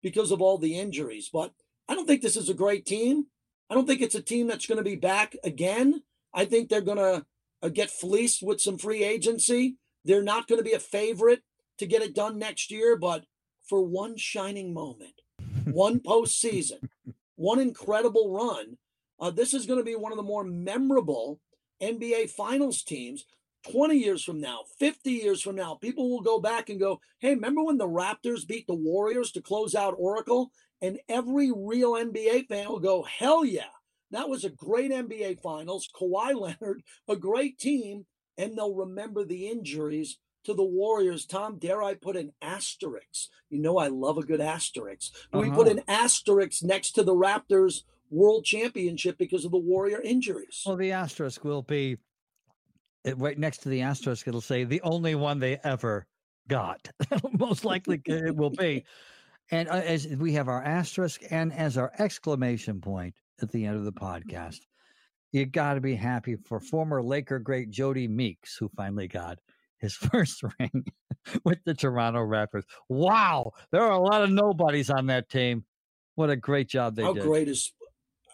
because 0.02 0.30
of 0.30 0.40
all 0.40 0.58
the 0.58 0.78
injuries. 0.78 1.28
But 1.32 1.52
I 1.88 1.94
don't 1.94 2.06
think 2.06 2.22
this 2.22 2.36
is 2.36 2.48
a 2.48 2.54
great 2.54 2.86
team. 2.86 3.26
I 3.68 3.74
don't 3.74 3.86
think 3.86 4.00
it's 4.00 4.14
a 4.14 4.22
team 4.22 4.46
that's 4.46 4.66
going 4.66 4.78
to 4.78 4.84
be 4.84 4.96
back 4.96 5.36
again. 5.44 6.02
I 6.32 6.44
think 6.44 6.68
they're 6.68 6.80
going 6.80 6.98
to 6.98 7.26
uh, 7.62 7.68
get 7.68 7.90
fleeced 7.90 8.42
with 8.42 8.60
some 8.60 8.78
free 8.78 9.04
agency. 9.04 9.76
They're 10.04 10.22
not 10.22 10.46
going 10.46 10.58
to 10.58 10.64
be 10.64 10.74
a 10.74 10.80
favorite 10.80 11.42
to 11.78 11.86
get 11.86 12.02
it 12.02 12.14
done 12.14 12.38
next 12.38 12.70
year, 12.70 12.96
but 12.96 13.24
for 13.68 13.82
one 13.82 14.16
shining 14.16 14.74
moment, 14.74 15.20
one 15.64 16.00
postseason, 16.00 16.88
one 17.36 17.60
incredible 17.60 18.32
run, 18.32 18.76
uh, 19.20 19.30
this 19.30 19.54
is 19.54 19.66
going 19.66 19.78
to 19.78 19.84
be 19.84 19.96
one 19.96 20.12
of 20.12 20.16
the 20.16 20.22
more 20.22 20.44
memorable 20.44 21.40
NBA 21.82 22.30
Finals 22.30 22.82
teams 22.82 23.24
20 23.70 23.96
years 23.96 24.22
from 24.22 24.40
now, 24.40 24.60
50 24.78 25.10
years 25.10 25.40
from 25.40 25.56
now, 25.56 25.74
people 25.74 26.10
will 26.10 26.20
go 26.20 26.38
back 26.38 26.68
and 26.68 26.78
go, 26.78 27.00
hey, 27.20 27.30
remember 27.30 27.62
when 27.62 27.78
the 27.78 27.88
Raptors 27.88 28.46
beat 28.46 28.66
the 28.66 28.74
Warriors 28.74 29.32
to 29.32 29.40
close 29.40 29.74
out 29.74 29.94
Oracle? 29.96 30.50
And 30.82 30.98
every 31.08 31.50
real 31.50 31.92
NBA 31.92 32.48
fan 32.48 32.68
will 32.68 32.80
go, 32.80 33.02
hell 33.04 33.44
yeah, 33.44 33.72
that 34.10 34.28
was 34.28 34.44
a 34.44 34.50
great 34.50 34.90
NBA 34.90 35.40
Finals. 35.40 35.88
Kawhi 35.98 36.38
Leonard, 36.38 36.82
a 37.08 37.16
great 37.16 37.58
team. 37.58 38.06
And 38.36 38.58
they'll 38.58 38.74
remember 38.74 39.24
the 39.24 39.48
injuries 39.48 40.18
to 40.44 40.54
the 40.54 40.64
Warriors. 40.64 41.26
Tom, 41.26 41.58
dare 41.58 41.82
I 41.82 41.94
put 41.94 42.16
an 42.16 42.32
asterisk? 42.40 43.30
You 43.50 43.60
know, 43.60 43.78
I 43.78 43.88
love 43.88 44.18
a 44.18 44.22
good 44.22 44.40
asterisk. 44.40 45.12
Uh-huh. 45.32 45.42
We 45.42 45.50
put 45.50 45.66
uh-huh. 45.66 45.78
an 45.78 45.82
asterisk 45.88 46.62
next 46.62 46.92
to 46.92 47.02
the 47.02 47.14
Raptors 47.14 47.82
world 48.10 48.44
championship 48.44 49.18
because 49.18 49.44
of 49.44 49.50
the 49.50 49.58
Warrior 49.58 50.00
injuries. 50.00 50.62
Well, 50.66 50.76
the 50.76 50.92
asterisk 50.92 51.44
will 51.44 51.62
be 51.62 51.98
right 53.16 53.38
next 53.38 53.58
to 53.58 53.68
the 53.68 53.82
asterisk. 53.82 54.26
It'll 54.28 54.40
say 54.40 54.64
the 54.64 54.82
only 54.82 55.14
one 55.14 55.38
they 55.38 55.58
ever 55.64 56.06
got. 56.48 56.88
Most 57.38 57.64
likely 57.64 58.00
it 58.06 58.34
will 58.34 58.50
be. 58.50 58.84
And 59.50 59.68
uh, 59.68 59.82
as 59.84 60.06
we 60.06 60.32
have 60.34 60.48
our 60.48 60.62
asterisk 60.62 61.22
and 61.30 61.52
as 61.52 61.76
our 61.76 61.92
exclamation 61.98 62.80
point 62.80 63.14
at 63.42 63.50
the 63.50 63.66
end 63.66 63.76
of 63.76 63.84
the 63.84 63.92
podcast, 63.92 64.60
you 65.32 65.44
got 65.44 65.74
to 65.74 65.80
be 65.80 65.94
happy 65.94 66.36
for 66.36 66.60
former 66.60 67.02
Laker 67.02 67.38
great 67.38 67.70
Jodie 67.70 68.08
Meeks, 68.08 68.56
who 68.56 68.70
finally 68.76 69.08
got 69.08 69.38
his 69.84 69.94
first 70.12 70.42
ring 70.58 70.86
with 71.44 71.58
the 71.64 71.74
Toronto 71.74 72.20
Raptors. 72.20 72.64
Wow, 72.88 73.52
there 73.70 73.82
are 73.82 73.92
a 73.92 74.00
lot 74.00 74.22
of 74.22 74.30
nobodies 74.30 74.90
on 74.90 75.06
that 75.06 75.28
team. 75.28 75.64
What 76.16 76.30
a 76.30 76.36
great 76.36 76.68
job 76.68 76.96
they 76.96 77.02
How 77.02 77.12
did. 77.12 77.22
How 77.22 77.28
great 77.28 77.48
is 77.48 77.72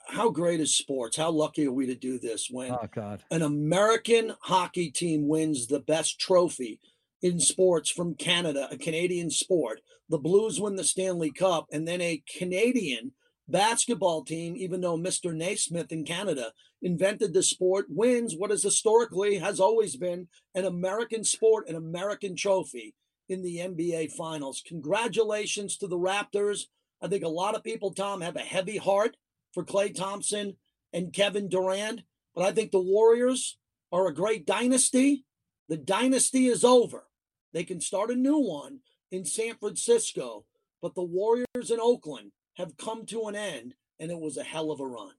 how 0.09 0.31
great 0.31 0.61
is 0.61 0.77
sports? 0.77 1.17
How 1.17 1.31
lucky 1.31 1.67
are 1.67 1.73
we 1.73 1.87
to 1.87 1.95
do 1.95 2.19
this 2.19 2.49
when 2.51 2.73
oh, 2.73 2.89
God. 2.93 3.23
an 3.31 3.43
American 3.43 4.35
hockey 4.41 4.91
team 4.91 5.29
wins 5.29 5.69
the 5.69 5.79
best 5.79 6.19
trophy 6.19 6.81
in 7.23 7.39
sports 7.39 7.91
from 7.91 8.15
Canada, 8.15 8.69
a 8.71 8.77
Canadian 8.77 9.31
sport. 9.31 9.81
The 10.09 10.19
Blues 10.19 10.61
win 10.61 10.75
the 10.75 10.85
Stanley 10.85 11.31
Cup, 11.31 11.67
and 11.71 11.87
then 11.87 12.01
a 12.01 12.23
Canadian 12.37 13.13
basketball 13.51 14.25
team, 14.25 14.57
even 14.57 14.81
though 14.81 14.97
Mr. 14.97 15.35
Naismith 15.35 15.93
in 15.93 16.05
Canada 16.05 16.53
invented 16.83 17.33
the 17.33 17.43
sport, 17.43 17.87
wins 17.89 18.35
what 18.37 18.51
is 18.51 18.63
historically 18.63 19.39
has 19.39 19.61
always 19.61 19.97
been 19.97 20.29
an 20.55 20.65
American 20.65 21.25
sport, 21.25 21.69
an 21.69 21.77
American 21.77 22.37
trophy 22.37 22.95
in 23.29 23.43
the 23.43 23.59
NBA 23.59 24.13
Finals. 24.13 24.63
Congratulations 24.67 25.77
to 25.79 25.87
the 25.87 25.99
Raptors. 25.99 26.65
I 27.03 27.09
think 27.09 27.25
a 27.25 27.29
lot 27.29 27.55
of 27.55 27.65
people, 27.65 27.93
Tom, 27.93 28.21
have 28.21 28.37
a 28.37 28.41
heavy 28.41 28.77
heart 28.77 29.17
for 29.53 29.65
Klay 29.65 29.95
Thompson 29.95 30.57
and 30.93 31.13
Kevin 31.13 31.49
Durant, 31.49 32.03
but 32.35 32.45
I 32.45 32.53
think 32.53 32.71
the 32.71 32.81
Warriors 32.81 33.59
are 33.93 34.07
a 34.07 34.15
great 34.15 34.47
dynasty. 34.47 35.25
The 35.69 35.77
dynasty 35.77 36.47
is 36.47 36.65
over. 36.65 37.07
They 37.53 37.65
can 37.65 37.81
start 37.81 38.11
a 38.11 38.17
new 38.17 38.39
one 38.39 38.81
in 39.11 39.25
San 39.25 39.55
Francisco, 39.57 40.45
but 40.83 40.95
the 40.95 41.03
Warriors 41.03 41.71
in 41.71 41.79
Oakland 41.81 42.33
have 42.61 42.77
come 42.77 43.05
to 43.07 43.25
an 43.25 43.35
end, 43.35 43.75
and 43.99 44.11
it 44.11 44.19
was 44.19 44.37
a 44.37 44.45
hell 44.45 44.71
of 44.71 44.81
a 44.81 44.87
run. 44.87 45.13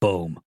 Boom. 0.00 0.40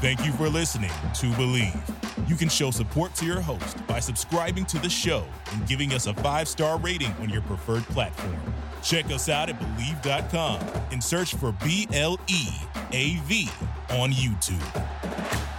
Thank 0.00 0.24
you 0.26 0.32
for 0.32 0.48
listening 0.48 0.90
to 0.90 1.26
Bleav. 1.32 2.28
You 2.28 2.36
can 2.36 2.48
show 2.48 2.70
support 2.70 3.14
to 3.16 3.24
your 3.24 3.40
host 3.40 3.86
by 3.86 4.00
subscribing 4.00 4.66
to 4.66 4.78
the 4.78 4.88
show 4.88 5.24
and 5.52 5.66
giving 5.66 5.92
us 5.92 6.06
a 6.06 6.14
five 6.14 6.46
star 6.48 6.78
rating 6.78 7.12
on 7.20 7.30
your 7.30 7.42
preferred 7.42 7.84
platform. 7.84 8.36
Check 8.82 9.06
us 9.06 9.28
out 9.30 9.48
at 9.48 9.58
Bleav.com 9.58 10.60
and 10.92 11.02
search 11.02 11.34
for 11.36 11.52
B 11.64 11.88
L 11.92 12.20
E 12.28 12.48
A 12.92 13.16
V 13.24 13.48
on 13.90 14.10
YouTube. 14.12 15.53